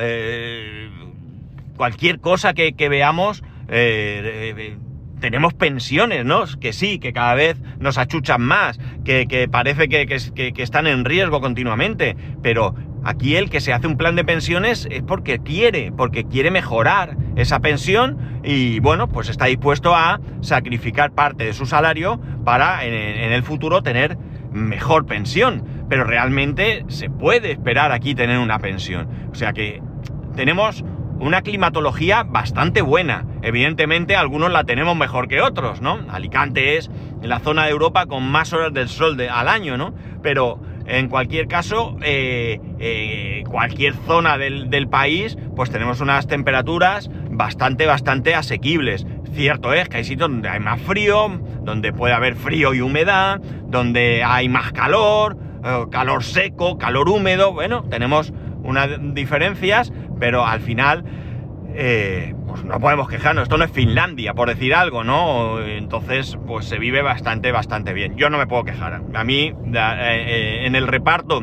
cualquier 1.76 2.18
cosa 2.18 2.52
que, 2.52 2.88
veamos, 2.88 3.44
tenemos 5.24 5.54
pensiones, 5.54 6.26
¿no? 6.26 6.44
Que 6.60 6.74
sí, 6.74 6.98
que 6.98 7.14
cada 7.14 7.32
vez 7.32 7.56
nos 7.78 7.96
achuchan 7.96 8.42
más, 8.42 8.78
que, 9.06 9.48
parece 9.50 9.88
que, 9.88 10.04
que, 10.04 10.62
están 10.62 10.86
en 10.86 11.06
riesgo 11.06 11.40
continuamente, 11.40 12.14
pero 12.42 12.74
Aquí 13.06 13.36
el 13.36 13.50
que 13.50 13.60
se 13.60 13.74
hace 13.74 13.86
un 13.86 13.98
plan 13.98 14.16
de 14.16 14.24
pensiones 14.24 14.88
es 14.90 15.02
porque 15.02 15.38
quiere, 15.38 15.92
porque 15.92 16.24
quiere 16.24 16.50
mejorar 16.50 17.18
esa 17.36 17.60
pensión 17.60 18.40
y 18.42 18.80
bueno, 18.80 19.08
pues 19.08 19.28
está 19.28 19.44
dispuesto 19.44 19.94
a 19.94 20.20
sacrificar 20.40 21.12
parte 21.12 21.44
de 21.44 21.52
su 21.52 21.66
salario 21.66 22.18
para 22.46 22.82
en, 22.86 22.94
el 22.94 23.42
futuro 23.42 23.82
tener 23.82 24.16
mejor 24.52 25.04
pensión. 25.04 25.62
Pero 25.90 26.04
realmente 26.04 26.86
se 26.88 27.10
puede 27.10 27.52
esperar 27.52 27.92
aquí 27.92 28.14
tener 28.14 28.38
una 28.38 28.58
pensión. 28.58 29.06
O 29.30 29.34
sea 29.34 29.52
que 29.52 29.82
tenemos 30.34 30.82
una 31.18 31.42
climatología 31.42 32.22
bastante 32.22 32.82
buena. 32.82 33.24
Evidentemente 33.42 34.16
algunos 34.16 34.50
la 34.50 34.64
tenemos 34.64 34.96
mejor 34.96 35.28
que 35.28 35.40
otros, 35.40 35.80
¿no? 35.80 36.00
Alicante 36.10 36.76
es 36.76 36.90
la 37.22 37.40
zona 37.40 37.64
de 37.64 37.70
Europa 37.70 38.06
con 38.06 38.28
más 38.30 38.52
horas 38.52 38.72
del 38.72 38.88
sol 38.88 39.16
al 39.20 39.48
año, 39.48 39.76
¿no? 39.76 39.94
Pero 40.22 40.60
en 40.86 41.08
cualquier 41.08 41.48
caso, 41.48 41.96
eh, 42.02 42.60
eh, 42.78 43.44
cualquier 43.48 43.94
zona 44.06 44.36
del, 44.36 44.88
país, 44.88 45.38
pues 45.56 45.70
tenemos 45.70 46.00
unas 46.00 46.26
temperaturas 46.26 47.10
bastante, 47.30 47.86
bastante 47.86 48.34
asequibles. 48.34 49.06
Cierto 49.32 49.72
es 49.72 49.88
que 49.88 49.98
hay 49.98 50.04
sitios 50.04 50.28
donde 50.28 50.48
hay 50.48 50.60
más 50.60 50.80
frío, 50.82 51.40
donde 51.62 51.92
puede 51.92 52.12
haber 52.12 52.36
frío 52.36 52.74
y 52.74 52.80
humedad, 52.80 53.40
donde 53.66 54.22
hay 54.22 54.48
más 54.48 54.72
calor, 54.72 55.38
eh, 55.64 55.86
calor 55.90 56.22
seco, 56.22 56.76
calor 56.76 57.08
húmedo. 57.08 57.52
Bueno, 57.52 57.84
tenemos 57.88 58.32
unas 58.62 58.88
diferencias, 59.14 59.92
pero 60.18 60.44
al 60.44 60.60
final 60.60 61.04
pues 62.54 62.64
no 62.64 62.78
podemos 62.78 63.08
quejarnos, 63.08 63.42
esto 63.42 63.58
no 63.58 63.64
es 63.64 63.72
Finlandia, 63.72 64.32
por 64.32 64.48
decir 64.48 64.76
algo, 64.76 65.02
¿no? 65.02 65.60
Entonces, 65.60 66.38
pues 66.46 66.66
se 66.66 66.78
vive 66.78 67.02
bastante, 67.02 67.50
bastante 67.50 67.92
bien. 67.92 68.16
Yo 68.16 68.30
no 68.30 68.38
me 68.38 68.46
puedo 68.46 68.62
quejar. 68.62 69.02
A 69.12 69.24
mí, 69.24 69.46
eh, 69.46 69.54
eh, 69.74 70.66
en 70.66 70.76
el 70.76 70.86
reparto 70.86 71.42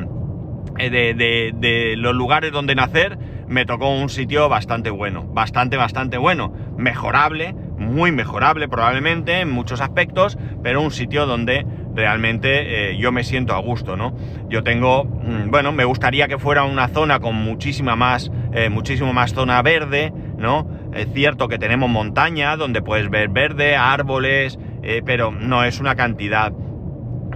eh, 0.78 0.90
de, 0.90 1.96
los 1.98 2.16
lugares 2.16 2.54
donde 2.54 2.76
nacer, 2.76 3.18
me 3.50 3.66
tocó 3.66 3.90
un 3.90 4.08
sitio 4.08 4.48
bastante 4.48 4.90
bueno, 4.90 5.26
bastante, 5.26 5.76
bastante 5.76 6.18
bueno, 6.18 6.54
mejorable, 6.78 7.54
muy 7.78 8.14
mejorable 8.14 8.70
probablemente 8.70 9.42
en 9.42 9.52
muchos 9.52 9.82
aspectos, 9.82 10.38
pero 10.64 10.82
un 10.82 10.92
sitio 10.92 11.26
donde 11.26 11.66
realmente 11.96 12.96
yo 12.98 13.12
me 13.12 13.24
siento 13.24 13.54
a 13.54 13.60
gusto, 13.60 13.96
¿no? 13.98 14.16
Yo 14.50 14.64
tengo, 14.64 15.06
mm, 15.06 15.50
bueno, 15.50 15.72
me 15.72 15.86
gustaría 15.86 16.28
que 16.28 16.38
fuera 16.38 16.64
una 16.64 16.88
zona 16.88 17.20
con 17.20 17.36
muchísima 17.36 17.96
más, 17.96 18.32
muchísimo 18.70 19.14
más 19.14 19.34
zona 19.34 19.62
verde, 19.62 20.12
¿no? 20.38 20.68
Es 20.94 21.08
cierto 21.14 21.48
que 21.48 21.58
tenemos 21.58 21.90
montaña 21.90 22.58
donde 22.58 22.82
puedes 22.82 23.10
ver 23.10 23.30
verde, 23.30 23.76
árboles, 23.76 24.60
eh, 24.84 25.02
pero 25.06 25.32
no 25.32 25.64
es 25.64 25.80
una 25.80 25.96
cantidad. 25.96 26.52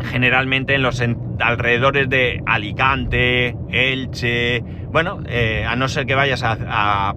Generalmente 0.03 0.75
en 0.75 0.81
los 0.81 1.01
alrededores 1.39 2.09
de 2.09 2.41
Alicante, 2.45 3.55
Elche, 3.69 4.61
bueno, 4.91 5.21
eh, 5.27 5.65
a 5.67 5.75
no 5.75 5.87
ser 5.87 6.05
que 6.05 6.15
vayas 6.15 6.41
a, 6.43 7.13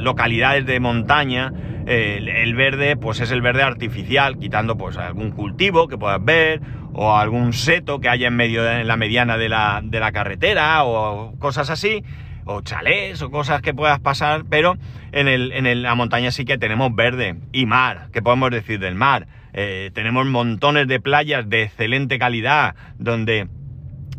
localidades 0.00 0.66
de 0.66 0.80
montaña, 0.80 1.52
el 1.86 2.54
verde 2.54 2.96
pues 2.96 3.20
es 3.20 3.30
el 3.30 3.42
verde 3.42 3.62
artificial, 3.62 4.38
quitando 4.38 4.76
pues 4.76 4.96
algún 4.96 5.30
cultivo 5.30 5.88
que 5.88 5.98
puedas 5.98 6.24
ver 6.24 6.60
o 6.98 7.14
algún 7.14 7.52
seto 7.52 8.00
que 8.00 8.08
haya 8.08 8.28
en 8.28 8.36
medio 8.36 8.62
de 8.62 8.82
la 8.82 8.96
mediana 8.96 9.36
de 9.36 9.50
la, 9.50 9.82
de 9.84 10.00
la 10.00 10.12
carretera 10.12 10.82
o 10.84 11.38
cosas 11.38 11.68
así 11.68 12.02
o 12.46 12.62
chalés 12.62 13.20
o 13.20 13.30
cosas 13.30 13.60
que 13.60 13.74
puedas 13.74 14.00
pasar, 14.00 14.44
pero 14.48 14.78
en, 15.12 15.28
el, 15.28 15.52
en 15.52 15.82
la 15.82 15.94
montaña 15.94 16.30
sí 16.30 16.44
que 16.46 16.56
tenemos 16.56 16.94
verde 16.94 17.36
y 17.52 17.66
mar, 17.66 18.08
¿qué 18.12 18.22
podemos 18.22 18.50
decir 18.50 18.80
del 18.80 18.94
mar? 18.94 19.26
Eh, 19.58 19.90
tenemos 19.94 20.26
montones 20.26 20.86
de 20.86 21.00
playas 21.00 21.48
de 21.48 21.62
excelente 21.62 22.18
calidad, 22.18 22.74
donde 22.98 23.48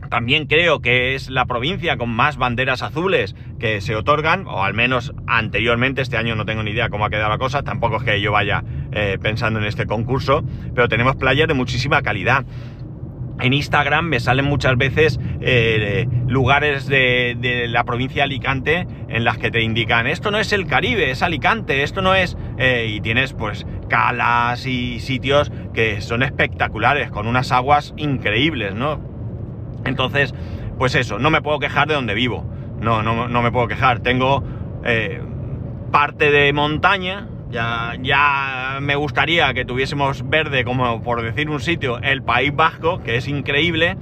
también 0.10 0.48
creo 0.48 0.82
que 0.82 1.14
es 1.14 1.30
la 1.30 1.46
provincia 1.46 1.96
con 1.98 2.10
más 2.10 2.38
banderas 2.38 2.82
azules 2.82 3.36
que 3.60 3.80
se 3.82 3.96
otorgan, 3.96 4.48
o 4.48 4.64
al 4.64 4.74
menos 4.74 5.14
anteriormente, 5.28 6.02
este 6.02 6.18
año 6.18 6.36
no 6.36 6.46
tengo 6.46 6.64
ni 6.64 6.72
idea 6.72 6.90
cómo 6.90 7.06
ha 7.06 7.12
quedado 7.12 7.30
la 7.30 7.38
cosa, 7.38 7.62
tampoco 7.62 7.98
es 7.98 8.04
que 8.04 8.20
yo 8.20 8.32
vaya 8.32 8.64
eh, 8.92 9.20
pensando 9.22 9.60
en 9.60 9.66
este 9.66 9.86
concurso, 9.86 10.44
pero 10.74 10.88
tenemos 10.88 11.16
playas 11.18 11.48
de 11.48 11.54
muchísima 11.54 12.02
calidad. 12.02 12.44
En 13.40 13.54
Instagram 13.54 14.06
me 14.06 14.20
salen 14.20 14.46
muchas 14.46 14.76
veces 14.78 15.20
eh, 15.42 16.08
lugares 16.28 16.88
de, 16.88 17.68
la 17.70 17.84
provincia 17.84 18.22
de 18.22 18.24
Alicante 18.24 18.88
en 19.10 19.24
las 19.24 19.38
que 19.38 19.52
te 19.52 19.62
indican 19.62 20.08
esto 20.08 20.32
no 20.32 20.40
es 20.40 20.52
el 20.54 20.66
Caribe, 20.66 21.12
es 21.12 21.22
Alicante, 21.22 21.84
esto 21.84 22.02
no 22.02 22.16
es... 22.16 22.36
Y 22.60 23.00
tienes 23.02 23.34
pues 23.34 23.68
calas 23.88 24.66
y 24.66 25.00
sitios 25.00 25.52
que 25.74 26.02
son 26.02 26.24
espectaculares, 26.24 27.12
con 27.12 27.28
unas 27.28 27.52
aguas 27.52 27.94
increíbles, 27.98 28.76
¿no? 28.76 29.00
Entonces, 29.86 30.34
pues 30.78 30.96
eso, 30.96 31.20
no 31.20 31.30
me 31.30 31.42
puedo 31.42 31.60
quejar 31.60 31.88
de 31.88 31.96
donde 31.96 32.14
vivo, 32.14 32.46
no, 32.80 33.04
no, 33.04 33.28
no 33.28 33.42
me 33.42 33.52
puedo 33.52 33.68
quejar, 33.68 34.00
tengo 34.00 34.44
eh, 34.84 35.22
parte 35.92 36.32
de 36.32 36.54
montaña, 36.54 37.28
ya, 37.50 37.94
ya 38.02 38.80
me 38.82 38.96
gustaría 38.96 39.54
que 39.54 39.66
tuviésemos 39.66 40.28
verde, 40.30 40.64
como 40.64 41.02
por 41.02 41.22
decir 41.22 41.50
un 41.50 41.60
sitio, 41.60 42.00
el 42.00 42.22
País 42.22 42.56
Vasco, 42.56 43.02
que 43.02 43.16
es 43.18 43.28
increíble. 43.28 43.98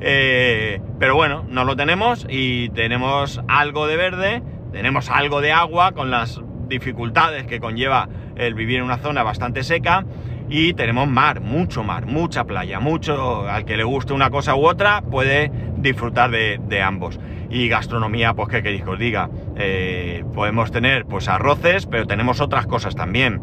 Eh, 0.00 0.80
pero 0.98 1.16
bueno, 1.16 1.44
no 1.48 1.64
lo 1.64 1.74
tenemos 1.76 2.26
y 2.28 2.68
tenemos 2.70 3.40
algo 3.48 3.86
de 3.86 3.96
verde, 3.96 4.42
tenemos 4.72 5.10
algo 5.10 5.40
de 5.40 5.52
agua 5.52 5.92
con 5.92 6.10
las 6.10 6.40
dificultades 6.68 7.46
que 7.46 7.58
conlleva 7.58 8.08
el 8.38 8.54
vivir 8.54 8.78
en 8.78 8.84
una 8.84 8.98
zona 8.98 9.22
bastante 9.22 9.62
seca 9.62 10.04
y 10.48 10.72
tenemos 10.72 11.08
mar, 11.08 11.40
mucho 11.40 11.84
mar, 11.84 12.06
mucha 12.06 12.44
playa, 12.44 12.80
mucho, 12.80 13.46
al 13.46 13.64
que 13.64 13.76
le 13.76 13.84
guste 13.84 14.14
una 14.14 14.30
cosa 14.30 14.56
u 14.56 14.66
otra 14.66 15.02
puede 15.02 15.50
disfrutar 15.76 16.30
de 16.30 16.82
ambos. 16.82 17.20
Y 17.50 17.68
gastronomía, 17.68 18.34
pues 18.34 18.48
qué 18.48 18.62
queréis 18.62 18.82
que 18.84 18.90
os 18.90 18.98
diga. 18.98 19.30
Eh, 19.56 20.24
podemos 20.34 20.70
tener 20.70 21.06
pues 21.06 21.28
arroces, 21.28 21.86
pero 21.86 22.06
tenemos 22.06 22.40
otras 22.40 22.66
cosas 22.66 22.94
también. 22.94 23.40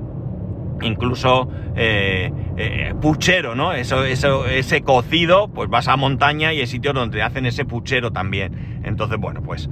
incluso 0.82 1.50
eh, 1.78 2.32
eh, 2.58 2.94
puchero, 3.02 3.56
¿no? 3.56 3.72
Eso, 3.72 4.04
eso, 4.04 4.46
ese 4.46 4.82
cocido, 4.82 5.48
pues 5.48 5.70
vas 5.70 5.88
a 5.88 5.96
montaña 5.96 6.54
y 6.54 6.60
hay 6.60 6.68
sitios 6.68 6.94
donde 6.94 7.24
hacen 7.24 7.46
ese 7.46 7.64
puchero 7.64 8.12
también. 8.12 8.82
Entonces, 8.84 9.18
bueno, 9.18 9.42
pues 9.42 9.70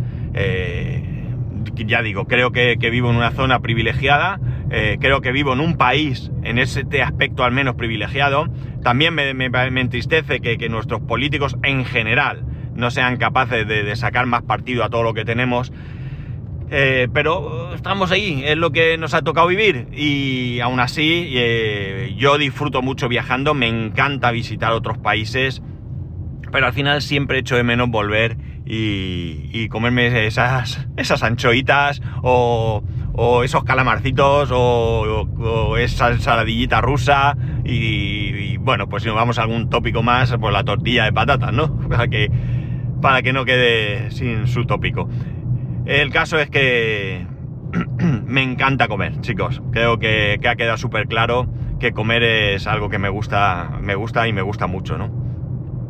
ya 1.86 2.02
digo, 2.02 2.26
creo 2.26 2.52
que, 2.52 2.76
vivo 2.76 3.10
en 3.10 3.18
una 3.18 3.32
zona 3.32 3.60
privilegiada, 3.60 4.40
creo 5.00 5.22
que 5.22 5.32
vivo 5.32 5.54
en 5.54 5.60
un 5.60 5.78
país, 5.78 6.32
en 6.44 6.58
este 6.58 7.04
aspecto 7.04 7.44
al 7.44 7.52
menos 7.52 7.76
privilegiado. 7.76 8.48
También 8.82 9.14
me, 9.14 9.80
entristece 9.82 10.40
que, 10.40 10.70
nuestros 10.70 11.02
políticos 11.02 11.56
en 11.64 11.86
general 11.86 12.44
no 12.74 12.90
sean 12.90 13.18
capaces 13.18 13.68
de 13.68 13.96
sacar 13.96 14.26
más 14.26 14.42
partido 14.42 14.84
a 14.84 14.90
todo 14.90 15.04
lo 15.04 15.14
que 15.14 15.26
tenemos. 15.26 15.72
Eh, 16.76 17.08
pero 17.14 17.76
estamos 17.76 18.12
ahí, 18.12 18.42
es 18.46 18.58
lo 18.58 18.72
que 18.72 18.98
nos 18.98 19.14
ha 19.14 19.22
tocado 19.22 19.46
vivir 19.46 19.88
y 19.92 20.60
aún 20.60 20.80
así 20.80 21.32
eh, 21.36 22.16
yo 22.18 22.40
disfruto 22.40 22.82
mucho 22.82 23.08
viajando, 23.08 23.54
me 23.54 23.68
encanta 23.68 24.32
visitar 24.32 24.72
otros 24.72 24.98
países, 24.98 25.62
pero 26.52 26.66
al 26.66 26.74
final 26.74 27.04
siempre 27.04 27.38
echo 27.38 27.56
de 27.56 27.64
menos 27.64 27.90
volver 27.90 28.38
y, 28.66 29.68
comerme 29.70 30.26
esas, 30.26 30.88
esas 30.98 31.22
anchoitas 31.22 32.02
o, 32.24 32.84
esos 33.44 33.64
calamarcitos 33.64 34.50
o, 34.52 35.78
esa 35.78 36.10
ensaladillita 36.12 36.82
rusa 36.82 37.38
y, 37.64 38.58
bueno, 38.58 38.90
pues 38.90 39.04
si 39.04 39.10
nos 39.10 39.16
vamos 39.16 39.38
a 39.38 39.44
algún 39.44 39.70
tópico 39.70 40.02
más, 40.02 40.36
pues 40.40 40.54
la 40.54 40.64
tortilla 40.64 41.06
de 41.06 41.14
patatas, 41.14 41.54
¿no? 41.54 41.78
Para 41.90 42.08
que, 42.08 42.32
para 43.02 43.22
que 43.22 43.34
no 43.34 43.44
quede 43.44 44.12
sin 44.12 44.48
su 44.48 44.66
tópico. 44.66 45.10
El 45.86 46.10
caso 46.12 46.40
es 46.40 46.50
que 46.50 47.28
me 48.26 48.42
encanta 48.42 48.88
comer, 48.88 49.20
chicos. 49.20 49.62
Creo 49.72 50.00
que, 50.00 50.40
ha 50.48 50.56
quedado 50.56 50.78
súper 50.78 51.08
claro 51.08 51.48
que 51.80 51.92
comer 51.92 52.24
es 52.24 52.66
algo 52.66 52.90
que 52.90 53.00
me 53.00 53.10
gusta, 53.10 53.78
me 53.82 53.96
gusta 53.96 54.28
y 54.28 54.34
me 54.34 54.42
gusta 54.42 54.68
mucho, 54.68 54.98
¿no? 54.98 55.12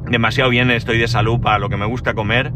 Demasiado 0.09 0.49
bien 0.49 0.71
estoy 0.71 0.97
de 0.97 1.07
salud 1.07 1.39
para 1.39 1.59
lo 1.59 1.69
que 1.69 1.77
me 1.77 1.85
gusta 1.85 2.15
comer 2.15 2.51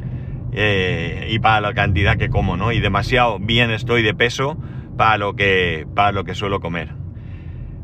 eh, 0.59 1.27
y 1.29 1.39
para 1.39 1.61
la 1.61 1.73
cantidad 1.73 2.17
que 2.17 2.29
como, 2.29 2.57
¿no? 2.57 2.71
Y 2.71 2.79
demasiado 2.79 3.37
bien 3.39 3.69
estoy 3.69 4.01
de 4.01 4.15
peso 4.15 4.57
para 4.97 5.17
lo 5.17 5.35
que, 5.35 5.85
para 5.93 6.11
lo 6.11 6.23
que 6.23 6.33
suelo 6.33 6.59
comer. 6.59 6.89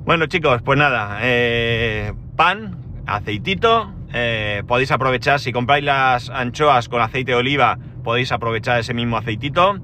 Bueno, 0.06 0.26
chicos, 0.26 0.62
pues 0.64 0.80
nada, 0.80 1.20
eh, 1.22 2.14
pan, 2.36 2.78
aceitito, 3.06 3.94
eh, 4.12 4.64
podéis 4.68 4.92
aprovechar 4.92 5.40
si 5.40 5.52
compráis 5.52 5.86
las 5.86 6.30
anchoas 6.30 6.90
con 6.90 7.02
aceite 7.02 7.32
de 7.32 7.38
oliva 7.38 7.78
podéis 8.04 8.32
aprovechar 8.32 8.80
ese 8.80 8.94
mismo 8.94 9.18
aceitito, 9.18 9.80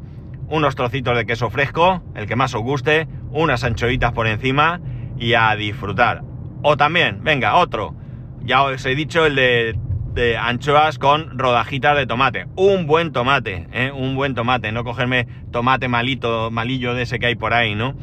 unos 0.47 0.75
trocitos 0.75 1.17
de 1.17 1.25
queso 1.25 1.49
fresco, 1.49 2.03
el 2.15 2.27
que 2.27 2.35
más 2.35 2.53
os 2.53 2.61
guste, 2.61 3.07
unas 3.31 3.63
anchoitas 3.63 4.11
por 4.11 4.27
encima 4.27 4.81
y 5.17 5.33
a 5.33 5.55
disfrutar. 5.55 6.23
O 6.61 6.77
también, 6.77 7.23
venga, 7.23 7.55
otro. 7.55 7.95
Ya 8.41 8.63
os 8.63 8.85
he 8.85 8.95
dicho 8.95 9.25
el 9.25 9.35
de, 9.35 9.79
anchoas 10.37 10.99
con 10.99 11.37
rodajitas 11.37 11.95
de 11.95 12.05
tomate. 12.05 12.47
Un 12.55 12.87
buen 12.87 13.11
tomate, 13.11 13.67
¿eh? 13.71 13.91
un 13.91 14.15
buen 14.15 14.35
tomate. 14.35 14.71
No 14.71 14.83
cogerme 14.83 15.27
tomate 15.51 15.87
malito, 15.87 16.51
malillo 16.51 16.93
de 16.93 17.03
ese 17.03 17.19
que 17.19 17.27
hay 17.27 17.35
por 17.35 17.53
ahí, 17.53 17.75
¿no? 17.75 17.95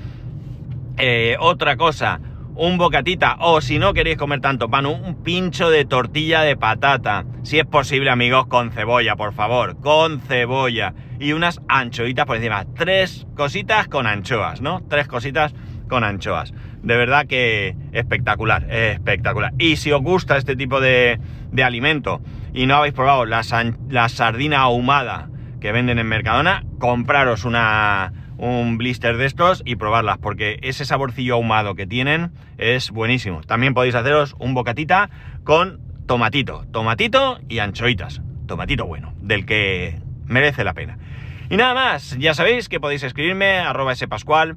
Eh, 0.98 1.36
otra 1.38 1.76
cosa, 1.76 2.20
un 2.54 2.78
bocatita 2.78 3.36
o 3.40 3.60
si 3.60 3.78
no 3.78 3.92
queréis 3.92 4.16
comer 4.16 4.40
tanto 4.40 4.70
pan, 4.70 4.86
un 4.86 5.22
pincho 5.22 5.68
de 5.68 5.84
tortilla 5.84 6.40
de 6.42 6.56
patata. 6.56 7.24
Si 7.42 7.58
es 7.58 7.66
posible, 7.66 8.10
amigos, 8.10 8.46
con 8.46 8.70
cebolla, 8.70 9.14
por 9.14 9.34
favor, 9.34 9.76
con 9.80 10.20
cebolla. 10.20 10.94
Y 11.20 11.32
unas 11.32 11.60
anchoitas 11.68 12.24
por 12.26 12.36
encima. 12.36 12.64
Tres 12.74 13.26
cositas 13.36 13.88
con 13.88 14.06
anchoas, 14.06 14.60
¿no? 14.62 14.82
Tres 14.88 15.06
cositas 15.06 15.54
con 15.88 16.02
anchoas. 16.02 16.54
De 16.86 16.96
verdad 16.96 17.26
que 17.26 17.74
espectacular, 17.90 18.70
espectacular. 18.70 19.52
Y 19.58 19.74
si 19.74 19.90
os 19.90 20.00
gusta 20.00 20.36
este 20.36 20.54
tipo 20.54 20.80
de, 20.80 21.18
de 21.50 21.64
alimento 21.64 22.20
y 22.54 22.66
no 22.66 22.76
habéis 22.76 22.94
probado 22.94 23.24
la, 23.24 23.42
sardina 23.42 24.60
ahumada 24.60 25.28
que 25.60 25.72
venden 25.72 25.98
en 25.98 26.06
Mercadona, 26.06 26.64
compraros 26.78 27.44
una 27.44 28.12
un 28.38 28.78
blister 28.78 29.16
de 29.16 29.26
estos 29.26 29.62
y 29.64 29.74
probarlas, 29.74 30.18
porque 30.18 30.60
ese 30.62 30.84
saborcillo 30.84 31.34
ahumado 31.34 31.74
que 31.74 31.88
tienen 31.88 32.30
es 32.56 32.92
buenísimo. 32.92 33.40
También 33.40 33.74
podéis 33.74 33.96
haceros 33.96 34.36
un 34.38 34.54
bocatita 34.54 35.10
con 35.42 35.80
tomatito, 36.06 36.66
tomatito 36.70 37.40
y 37.48 37.58
anchoitas. 37.58 38.22
Tomatito 38.46 38.86
bueno, 38.86 39.12
del 39.22 39.44
que 39.44 39.98
merece 40.24 40.62
la 40.62 40.74
pena. 40.74 40.98
Y 41.50 41.56
nada 41.56 41.74
más, 41.74 42.16
ya 42.20 42.32
sabéis 42.32 42.68
que 42.68 42.78
podéis 42.78 43.02
escribirme 43.02 43.58
arroba 43.58 43.92
spascual, 43.96 44.56